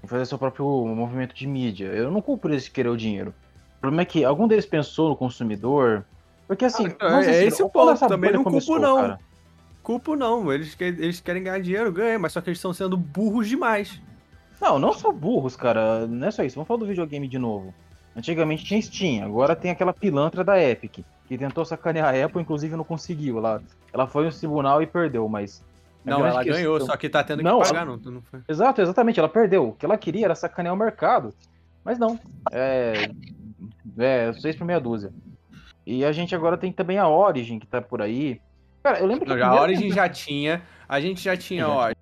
[0.02, 1.86] em fazer seu próprio movimento de mídia.
[1.86, 3.34] Eu não culpo eles de querer o dinheiro.
[3.76, 6.04] O problema é que algum deles pensou no consumidor.
[6.46, 8.96] Porque assim, Ah, é sinceros, esse o ponto, também não culpo começou, não.
[8.96, 9.20] cara,
[9.82, 12.96] Culpo não, eles, que- eles querem ganhar dinheiro, ganha, mas só que eles estão sendo
[12.96, 14.00] burros demais.
[14.60, 16.06] Não, não só burros, cara.
[16.06, 16.56] Não é só isso.
[16.56, 17.72] Vamos falar do videogame de novo.
[18.14, 22.76] Antigamente tinha Steam, agora tem aquela pilantra da Epic, que tentou sacanear a Apple, inclusive
[22.76, 23.38] não conseguiu.
[23.38, 23.62] Ela,
[23.92, 25.64] ela foi no tribunal e perdeu, mas.
[26.04, 28.40] Não, ela ganhou, questão- só que tá tendo Não, que pagar, não, não foi.
[28.48, 29.68] Exato, exatamente, ela perdeu.
[29.68, 31.32] O que ela queria era sacanear o mercado.
[31.84, 32.18] Mas não.
[32.52, 33.10] É.
[33.98, 35.12] É, seis por meia dúzia.
[35.86, 38.40] E a gente agora tem também a Origin, que tá por aí.
[38.82, 40.62] Cara, eu lembro que Não, a Origin já tinha.
[40.88, 41.92] A gente já tinha, Já ó.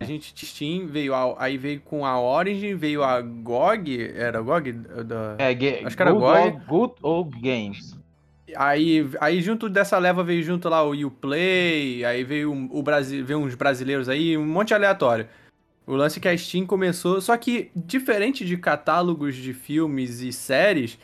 [0.00, 4.72] A gente Steam veio a, aí veio com a Origin, veio a GOG, era GOG
[4.72, 6.64] da É, ga- Acho que era Good, GOG.
[6.66, 7.98] Good Old Games.
[8.56, 13.24] Aí, aí junto dessa leva veio junto lá o Uplay, aí veio um, o Brasil,
[13.24, 15.28] veio uns brasileiros aí, um monte aleatório.
[15.86, 20.32] O lance é que a Steam começou, só que diferente de catálogos de filmes e
[20.32, 20.98] séries,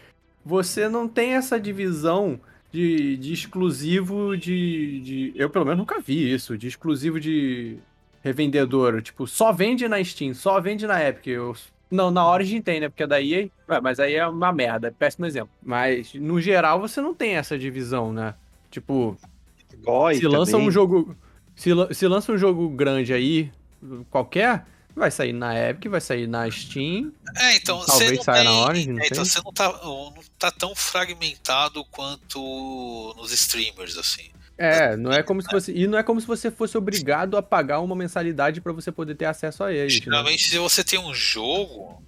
[0.44, 2.40] você não tem essa divisão
[2.76, 5.32] de, de exclusivo de, de.
[5.34, 7.78] Eu pelo menos nunca vi isso, de exclusivo de
[8.22, 9.00] revendedor.
[9.00, 11.28] Tipo, só vende na Steam, só vende na Epic.
[11.28, 11.56] Eu,
[11.90, 12.90] não, na Origin tem, né?
[12.90, 13.50] Porque daí.
[13.66, 15.48] Ué, mas aí é uma merda, é péssimo exemplo.
[15.62, 18.34] Mas no geral você não tem essa divisão, né?
[18.70, 19.16] Tipo,
[19.82, 20.68] Gói se lança também.
[20.68, 21.16] um jogo.
[21.54, 23.50] Se, se lança um jogo grande aí,
[24.10, 24.66] qualquer,
[24.96, 27.12] vai sair na Epic, vai sair na Steam.
[27.36, 29.72] É, então, você Talvez não saia tem, na Origin, não é, então você não tá,
[29.84, 34.30] não tá tão fragmentado quanto nos streamers, assim.
[34.58, 35.70] É, não é como se você.
[35.72, 39.14] E não é como se você fosse obrigado a pagar uma mensalidade pra você poder
[39.14, 39.94] ter acesso a eles.
[39.96, 40.04] né?
[40.04, 42.02] Geralmente, se você tem um jogo,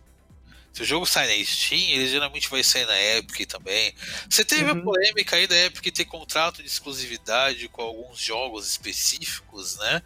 [0.72, 3.93] se o jogo sai na Steam, ele geralmente vai sair na Epic também.
[4.30, 4.78] Você teve Uhum.
[4.78, 10.03] a polêmica aí da Epic ter contrato de exclusividade com alguns jogos específicos, né?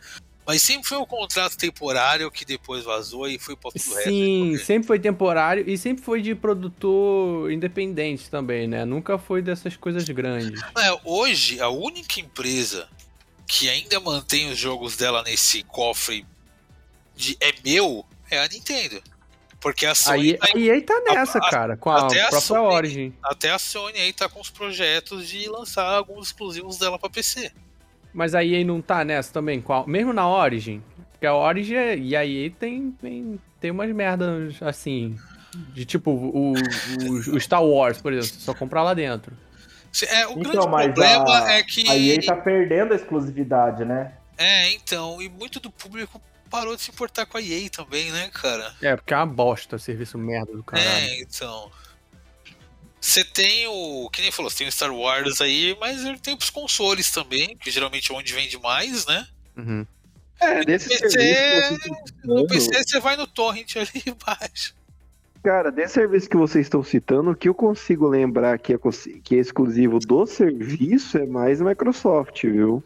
[0.47, 4.11] Mas sempre foi um contrato temporário que depois vazou e foi pra tudo o resto.
[4.11, 8.84] Sim, sempre foi temporário e sempre foi de produtor independente também, né?
[8.84, 10.61] Nunca foi dessas coisas grandes.
[10.78, 12.88] É, hoje, a única empresa
[13.47, 16.26] que ainda mantém os jogos dela nesse cofre
[17.14, 19.01] de é meu é a Nintendo.
[19.61, 22.74] Porque a Sony Aí, tá a EA tá nessa, a- cara, com a própria Sony-
[22.74, 23.14] Origin.
[23.22, 27.53] Até a Sony aí tá com os projetos de lançar alguns exclusivos dela pra PC.
[28.13, 30.83] Mas a EA não tá nessa também, a- mesmo na Origin.
[31.13, 35.17] Porque a Origin é- e a EA tem, tem, tem umas merdas assim.
[35.75, 36.55] De tipo, o, o,
[37.37, 39.37] o Star Wars, por exemplo, só comprar lá dentro.
[40.09, 41.89] É, o Então, grande mas problema a- é que.
[41.89, 44.13] A EA tá perdendo a exclusividade, né?
[44.39, 48.31] É, então, e muito do público parou de se importar com a EA também, né,
[48.33, 48.73] cara?
[48.83, 50.89] É, porque é uma bosta, serviço merda do caralho.
[50.89, 51.71] É, então.
[53.03, 54.09] Você tem o.
[54.11, 57.57] Que nem falou, você tem o Star Wars aí, mas ele tem pros consoles também,
[57.57, 59.26] que geralmente é onde vende mais, né?
[59.57, 59.84] Uhum.
[60.40, 61.90] É, desse PC, serviço
[62.24, 64.72] No PC você vai no torrent ali e baixa.
[65.42, 68.78] Cara, desse serviço que vocês estão citando, o que eu consigo lembrar que é,
[69.24, 72.84] que é exclusivo do serviço é mais Microsoft, viu?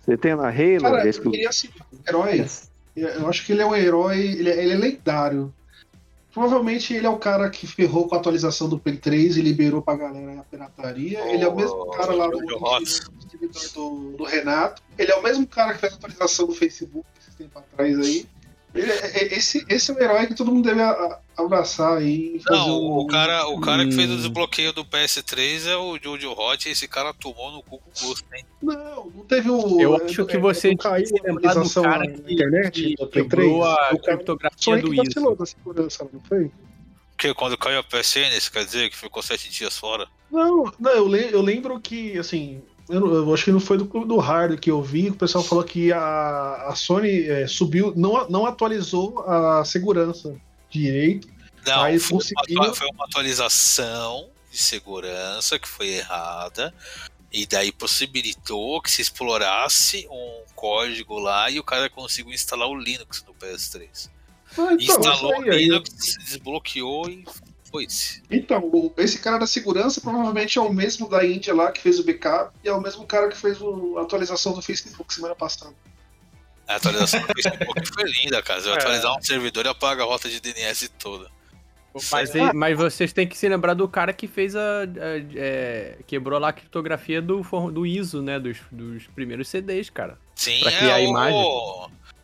[0.00, 1.32] Você tem na Halo, Cara, é eu exclusivo.
[1.32, 2.46] queria citar um herói.
[2.96, 5.52] Eu acho que ele é um herói, ele é, ele é lendário.
[6.38, 9.82] Provavelmente ele é o cara que ferrou com a atualização do Play 3 e liberou
[9.82, 11.18] pra galera a pirataria.
[11.34, 12.58] ele é o mesmo Oh, cara lá do, do
[13.74, 14.80] do, do Renato.
[14.96, 18.24] Ele é o mesmo cara que fez a atualização do Facebook esses tempos atrás aí.
[18.74, 20.82] Ele é- é- esse, esse é o herói que todo mundo deve
[21.36, 22.36] abraçar aí.
[22.36, 24.16] e Não, um- o cara, o cara que fez o Hum.
[24.16, 28.24] desbloqueio do PS3 é o Jojo Hot e esse cara tomou no cu com gosto,
[28.34, 28.44] hein?
[28.62, 29.80] Não, não teve o.
[29.80, 33.28] Eu acho que você caiu a atualização cara na que- internet que do Play 3.
[33.28, 36.50] quebrou a O criptografia do da segurança, não foi?
[37.16, 40.06] Porque quando caiu a PSN, isso quer dizer que ficou sete dias fora.
[40.30, 43.86] Não, não eu, le- eu lembro que, assim, eu, eu acho que não foi do
[43.86, 47.46] Clube do Hard que eu vi, que o pessoal falou que a, a Sony é,
[47.46, 50.34] subiu, não, não atualizou a segurança
[50.70, 51.28] direito.
[51.66, 56.72] Não, Aí foi, conseguiram- uma, foi uma atualização de segurança que foi errada.
[57.30, 62.74] E daí possibilitou que se explorasse um código lá e o cara conseguiu instalar o
[62.74, 64.08] Linux no PS3.
[64.56, 65.90] Ah, então, Instalou o Linux,
[66.24, 67.26] desbloqueou e
[67.70, 68.22] foi-se.
[68.30, 71.98] então, o- esse cara da segurança provavelmente é o mesmo da Índia lá que fez
[71.98, 75.34] o backup e é o mesmo cara que fez o- a atualização do Facebook semana
[75.34, 75.74] passada.
[76.66, 78.60] A atualização do Facebook foi linda, cara.
[78.60, 78.80] Você vai É.
[78.80, 81.30] atualizar um servidor e apaga a rota de DNS toda.
[82.12, 84.60] Mas, ele- mas vocês têm que se lembrar do cara que fez a.
[84.82, 84.86] a-
[85.34, 87.40] é, quebrou lá a criptografia do,
[87.72, 88.38] do ISO, né?
[88.38, 90.18] Dos, dos primeiros CDs, cara.
[90.34, 91.44] Sim, Pra é criar a o- imagem.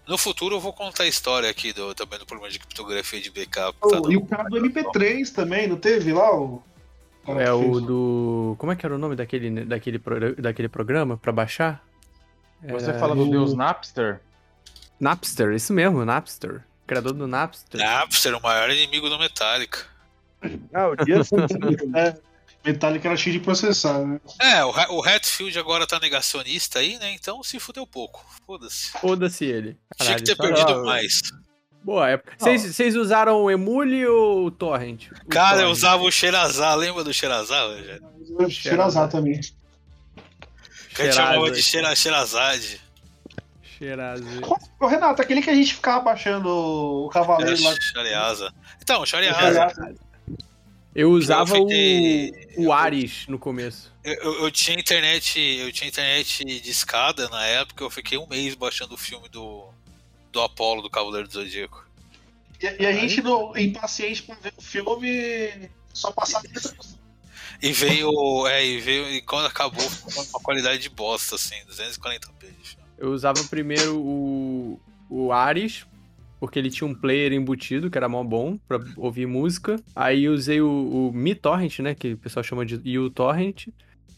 [0.06, 3.30] No futuro eu vou contar a história aqui do, também do problema de criptografia de
[3.30, 3.76] backup.
[3.80, 4.12] Oh, tá?
[4.12, 6.30] e o cara do MP3 também, não teve lá?
[6.34, 6.62] O
[7.24, 8.54] cara É o do.
[8.58, 11.82] Como é que era o nome daquele, daquele, pro- daquele programa pra baixar?
[12.62, 14.20] Você Era fala do Deus Napster?
[15.00, 16.62] Napster, isso mesmo, Napster.
[16.86, 17.80] Criador do Napster.
[17.80, 19.86] Napster, o maior inimigo do Metallica.
[20.72, 21.16] Ah, o dia
[21.96, 22.14] É,
[22.64, 24.20] Metallica era cheio de processar, né?
[24.40, 27.12] É, o, o Hatfield agora tá negacionista aí, né?
[27.12, 28.24] Então se fudeu pouco.
[28.46, 28.90] Foda-se.
[28.92, 29.76] Foda-se ele.
[30.00, 31.20] Tinha que ter Caralho, perdido só- mais.
[31.82, 32.32] Boa época.
[32.38, 35.08] Vocês usaram o Emule ou o Torrent?
[35.24, 35.72] O Cara, eu Torrent.
[35.76, 38.02] usava o Xerazá, lembra do Xerazá, Rogério?
[38.50, 39.40] Xerazade também.
[40.94, 41.94] Que a gente chamava de Xeraza.
[41.94, 42.80] Xera- Xerazade.
[43.78, 44.24] Xeraza.
[44.80, 47.74] Ô, Renato, aquele que a gente ficava baixando o cavaleiro lá.
[47.78, 48.54] Xareasa.
[48.80, 49.66] Então, Xareasa.
[50.94, 53.92] Eu usava Eu o, fiquei- o Ares no começo.
[54.04, 58.26] Eu, eu- eu tinha internet, eu tinha internet de escada na época, eu fiquei um
[58.28, 59.68] mês baixando o filme do,
[60.30, 61.84] do Apollo, do Cavaleiro do Zodíaco.
[62.60, 66.44] E, e a gente, no, impaciente pra ver o filme, só passava
[67.60, 72.46] E veio, é, e veio, e quando acabou, ficou uma qualidade de bosta, assim, 240p.
[72.98, 74.80] Eu usava primeiro o,
[75.10, 75.84] o Ares,
[76.46, 79.76] porque ele tinha um player embutido, que era mó bom pra ouvir música.
[79.96, 83.68] Aí usei o, o Mi Torrent, né, que o pessoal chama de uTorrent.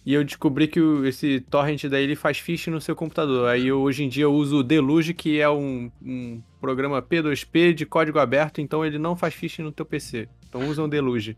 [0.05, 3.49] E eu descobri que o- esse torrent daí ele faz phishing no seu computador.
[3.49, 7.73] Aí eu, hoje em dia eu uso o Deluge, que é um, um programa P2P
[7.75, 10.29] de código aberto, então ele não faz phishing no teu PC.
[10.49, 11.37] Então usam o Deluge.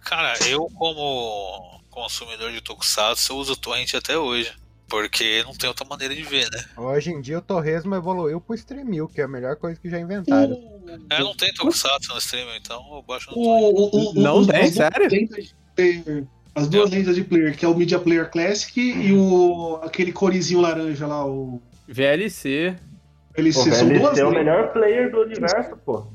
[0.00, 4.52] Cara, eu como consumidor de Tokusatsu, eu uso o Torrent até hoje.
[4.90, 6.64] Porque não tem outra maneira de ver, né?
[6.76, 9.98] Hoje em dia o Torresmo evoluiu pro Streamil, que é a melhor coisa que já
[10.00, 10.58] inventaram.
[11.08, 14.62] É, não tem Tokusatsu no stream, então eu baixo no o, o, Não os- tem,
[14.62, 15.08] duas sério?
[15.76, 16.24] player-
[16.54, 20.60] as duas lendas de player, que é o Media Player Classic e o aquele corizinho
[20.60, 22.74] laranja lá, o VLC.
[23.36, 23.70] LC.
[23.70, 26.06] Pô, São duas VLC é o melhor player do universo, pô.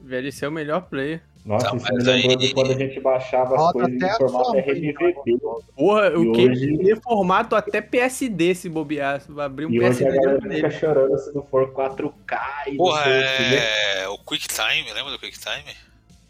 [0.00, 1.20] VLC é o melhor player.
[1.44, 4.16] Nossa, Tá, isso me mas lembrou aí- de quando a gente baixava as coisas em
[4.16, 5.38] formato RMVB.
[5.76, 9.20] Porra, E o que hoje- formato até PSD se bobear.
[9.20, 12.64] Se vai abrir um E hoje a PSD galera fica chorando se não for 4K
[12.68, 13.54] e não Porra, sei o quê.
[13.56, 14.08] é.
[14.08, 15.64] O QuickTime, lembra do QuickTime?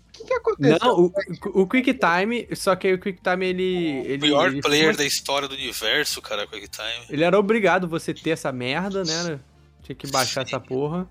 [0.09, 0.79] O que, que aconteceu?
[0.81, 1.13] Não, o,
[1.63, 4.01] o QuickTime, só que o QuickTime ele.
[4.01, 7.05] O ele pior ele, player da história do universo, cara, QuickTime.
[7.11, 9.39] ele era obrigado você ter essa merda, né?
[9.83, 11.07] Tinha que baixar essa porra.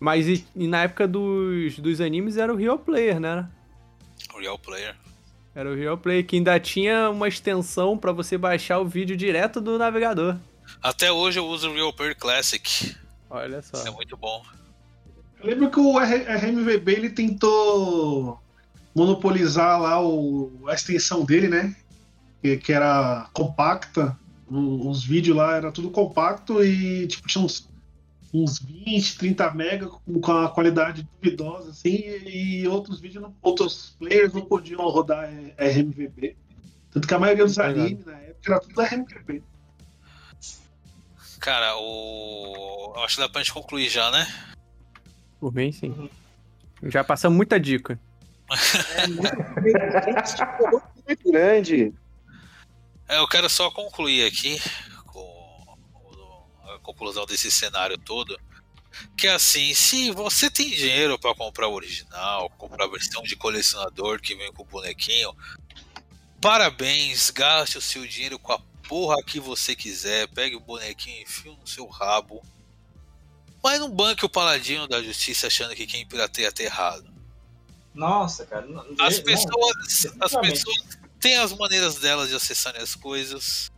[0.00, 3.48] Mas e, e na época dos, dos animes era o Real Player, né?
[4.34, 4.94] O Real Player.
[5.54, 9.60] Era o Real Player que ainda tinha uma extensão pra você baixar o vídeo direto
[9.60, 10.36] do navegador.
[10.82, 12.94] Até hoje eu uso o Real Player Classic.
[13.30, 13.86] Olha só.
[13.86, 14.42] É muito bom.
[15.40, 18.40] Eu lembro que o RMVB ele tentou
[18.94, 21.74] monopolizar lá o, a extensão dele, né?
[22.42, 24.18] Que, que era compacta.
[24.46, 27.68] O- os vídeos lá era tudo compacto e tipo, tinha uns,
[28.34, 33.34] uns 20, 30 mega com, com a qualidade duvidosa, assim, e, e outros vídeos, não-
[33.40, 36.36] outros players não podiam rodar eh, RMVB.
[36.90, 39.42] Tanto que a maioria dos animes na época era tudo RMVB.
[41.40, 42.92] Cara, o.
[42.96, 44.26] eu Acho que dá pra gente concluir já, né?
[45.38, 46.10] Por mim, sim.
[46.84, 48.00] Já passamos muita dica.
[51.06, 51.92] Muito grande.
[53.08, 54.58] É, eu quero só concluir aqui
[56.84, 58.38] conclusão desse cenário todo.
[59.16, 63.34] Que é assim, se você tem dinheiro pra comprar o original, comprar a versão de
[63.34, 65.34] colecionador que vem com o bonequinho,
[66.40, 71.22] parabéns, gaste o seu dinheiro com a porra que você quiser, pegue o bonequinho e
[71.22, 72.40] enfia no seu rabo.
[73.62, 77.12] Mas não banque o paladino da justiça achando que quem pirateia tá errado.
[77.94, 78.66] Nossa, cara.
[78.66, 79.76] Não, As não, pessoas,
[80.20, 80.50] as definitivamente.
[80.64, 83.72] pessoas têm as maneiras delas de acessarem as coisas.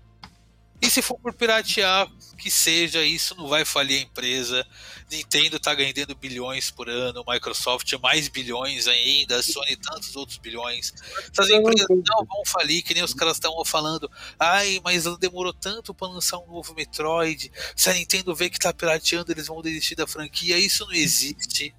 [0.87, 2.09] E se for por piratear,
[2.39, 4.64] que seja, isso não vai falir a empresa.
[5.11, 10.95] Nintendo tá ganhando bilhões por ano, Microsoft mais bilhões ainda, Sony tantos outros bilhões.
[11.32, 14.09] Essas empresas não vão falir, que nem os caras estavam falando.
[14.39, 17.51] Ai, mas demorou tanto pra lançar um novo Metroid.
[17.74, 20.57] Se a Nintendo vê que tá pirateando, eles vão desistir da franquia.
[20.57, 21.74] Isso não existe.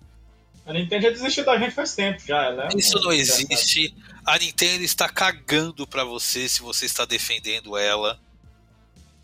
[0.65, 2.67] A Nintendo já desistiu da gente faz tempo já, né?
[2.75, 3.95] Isso não existe.
[4.25, 8.19] A Nintendo está cagando pra você se você está defendendo ela.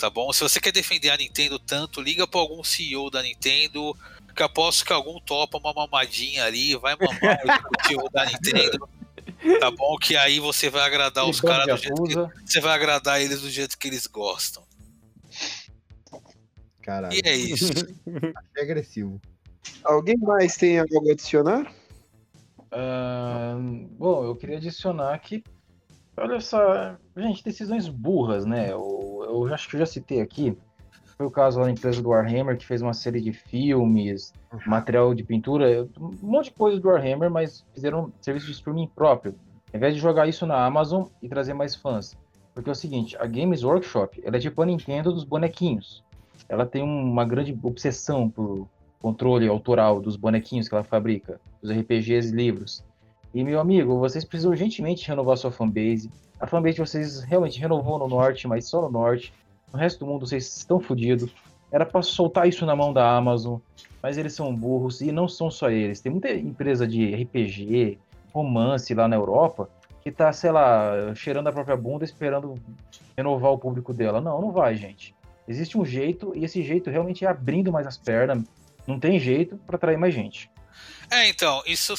[0.04, 0.34] Tá bom?
[0.34, 3.96] Se você quer defender a Nintendo tanto, liga pra algum CEO da Nintendo.
[4.36, 8.90] Que aposto que algum topa uma mamadinha ali, vai mamar o executivo da Nintendo.
[9.62, 9.96] Tá bom?
[9.96, 12.46] Que aí você vai agradar os Bando caras do jeito que.
[12.46, 14.66] Você vai agradar eles do jeito que eles gostam.
[16.82, 17.72] Caralho, E é isso.
[18.58, 19.22] é agressivo.
[19.86, 21.74] Alguém mais tem algo a adicionar?
[22.70, 23.56] Ah,
[23.92, 25.42] bom, eu queria adicionar que,
[26.18, 28.72] olha só, gente, decisões burras, né?
[28.72, 30.58] Eu, eu acho que eu já citei aqui.
[31.18, 34.34] Foi o caso lá da empresa do Warhammer, que fez uma série de filmes,
[34.66, 39.36] material de pintura, um monte de coisa do Warhammer, mas fizeram serviço de streaming próprio.
[39.72, 42.18] Ao invés de jogar isso na Amazon e trazer mais fãs.
[42.54, 46.04] Porque é o seguinte, a Games Workshop, ela é tipo a Nintendo dos bonequinhos.
[46.48, 48.68] Ela tem uma grande obsessão por
[49.00, 52.84] controle autoral dos bonequinhos que ela fabrica, dos RPGs e livros.
[53.34, 56.12] E, meu amigo, vocês precisam urgentemente renovar sua fanbase.
[56.40, 59.34] A fanbase de vocês realmente renovou no norte, mas só no norte.
[59.72, 61.32] No resto do mundo vocês estão fodidos.
[61.72, 63.60] Era pra soltar isso na mão da Amazon,
[64.02, 66.00] mas eles são burros e não são só eles.
[66.00, 67.98] Tem muita empresa de RPG,
[68.32, 69.68] romance lá na Europa
[70.04, 72.56] que tá, sei lá, cheirando a própria bunda esperando
[73.18, 74.20] renovar o público dela.
[74.20, 75.16] Não, não vai, gente.
[75.48, 78.44] Existe um jeito e esse jeito realmente é abrindo mais as pernas.
[78.86, 80.52] Não tem jeito pra atrair mais gente.
[81.10, 81.96] É, então, isso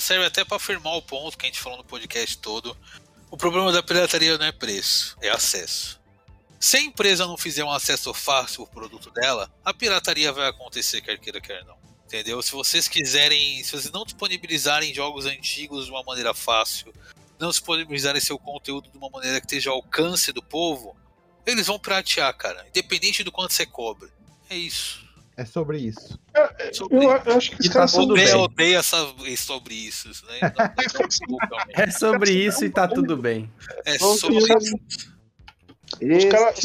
[0.00, 2.76] serve até pra afirmar o ponto que a gente falou no podcast todo.
[3.30, 6.00] O problema da pirataria não é preço, é acesso.
[6.60, 11.00] Se a empresa não fizer um acesso fácil ao produto dela, a pirataria vai acontecer,
[11.00, 11.76] quer queira, quer não.
[12.04, 12.40] Entendeu?
[12.42, 16.92] Se vocês quiserem, se vocês não disponibilizarem jogos antigos de uma maneira fácil,
[17.38, 20.96] não disponibilizarem seu conteúdo de uma maneira que esteja ao alcance do povo,
[21.44, 22.64] eles vão piratear, cara.
[22.68, 24.08] Independente do quanto você cobra.
[24.48, 25.01] É isso.
[25.36, 26.18] É sobre isso.
[26.72, 28.34] Sobre Eu, eu acho que os E tá caras são tudo Eu bem.
[28.34, 28.96] odeio essa,
[29.36, 30.08] sobre isso.
[30.26, 30.40] Né?
[31.74, 33.50] É sobre isso e tá tudo bem.
[33.86, 34.76] É sobre isso.
[36.00, 36.58] Esse caras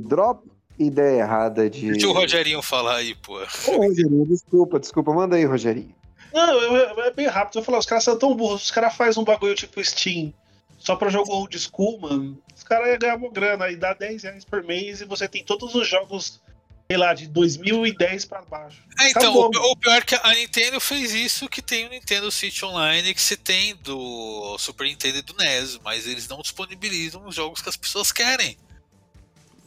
[0.00, 0.46] drop
[0.78, 1.90] ideia errada de.
[1.92, 3.38] Deixa o Rogerinho falar aí, pô.
[3.38, 5.94] Ô, Rogerinho, desculpa, desculpa, manda aí, Rogerinho.
[6.32, 7.56] Não, eu- eu- é bem rápido.
[7.56, 8.64] Eu vou falar, os caras são tão burros.
[8.64, 10.32] Os caras fazem um bagulho tipo Steam
[10.78, 12.36] só pra jogo old school, mano.
[12.54, 15.44] Os caras iam ganhar uma grana e dá 10 reais por mês e você tem
[15.44, 16.40] todos os jogos,
[16.86, 18.82] sei lá, de 2010 pra baixo.
[19.00, 22.30] É, então, o, o pior é que a Nintendo fez isso que tem o Nintendo
[22.30, 27.26] Switch Online que se tem do Super Nintendo e do NES, mas eles não disponibilizam
[27.26, 28.56] os jogos que as pessoas querem.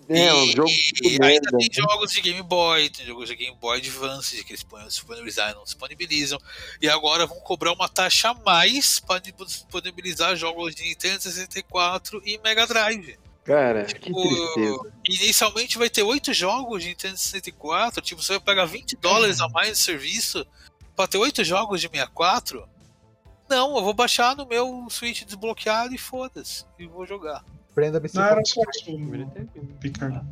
[0.09, 0.69] É, e, um jogo
[1.03, 4.65] e ainda tem jogos de Game Boy, tem jogos de Game Boy Advance que eles
[4.87, 6.39] disponibilizar e não disponibilizam.
[6.81, 12.37] E agora vão cobrar uma taxa a mais para disponibilizar jogos de Nintendo 64 e
[12.37, 13.17] Mega Drive.
[13.47, 14.93] Cara, que Tipo, tristeza.
[15.07, 18.01] Inicialmente vai ter oito jogos de Nintendo 64.
[18.01, 20.45] Tipo, você vai pagar 20 dólares a mais de serviço
[20.93, 22.67] pra ter oito jogos de 64?
[23.49, 26.65] Não, eu vou baixar no meu Switch desbloqueado e foda-se.
[26.77, 27.45] E vou jogar.
[27.73, 28.61] Prenda a Não era só
[29.81, 30.27] Ricardo.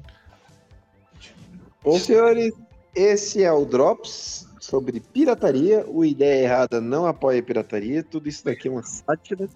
[1.82, 2.54] Bom, senhores,
[2.94, 5.86] esse é o Drops sobre pirataria.
[5.88, 8.04] O Ideia Errada não apoia pirataria.
[8.04, 9.48] Tudo isso daqui é uma sátira.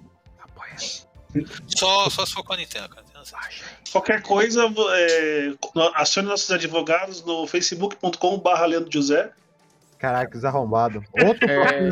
[1.67, 3.08] Só, só se for com a Nintendo, cara.
[3.91, 5.53] Qualquer coisa, é,
[5.95, 9.31] acione nossos advogados no facebook.com.br Leandro José.
[9.97, 11.03] Caraca, os arrombados.
[11.25, 11.89] Outro É.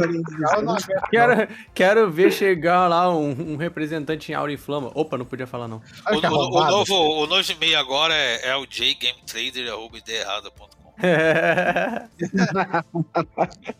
[1.10, 4.90] Quero, quero ver chegar lá um, um representante em Aura e Flama.
[4.96, 5.82] Opa, não podia falar não.
[6.10, 6.72] O, o- o arrombado.
[6.72, 10.88] novo, o novo e-mail agora é ljgametrader.com.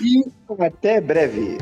[0.00, 0.24] E
[0.64, 1.58] até breve.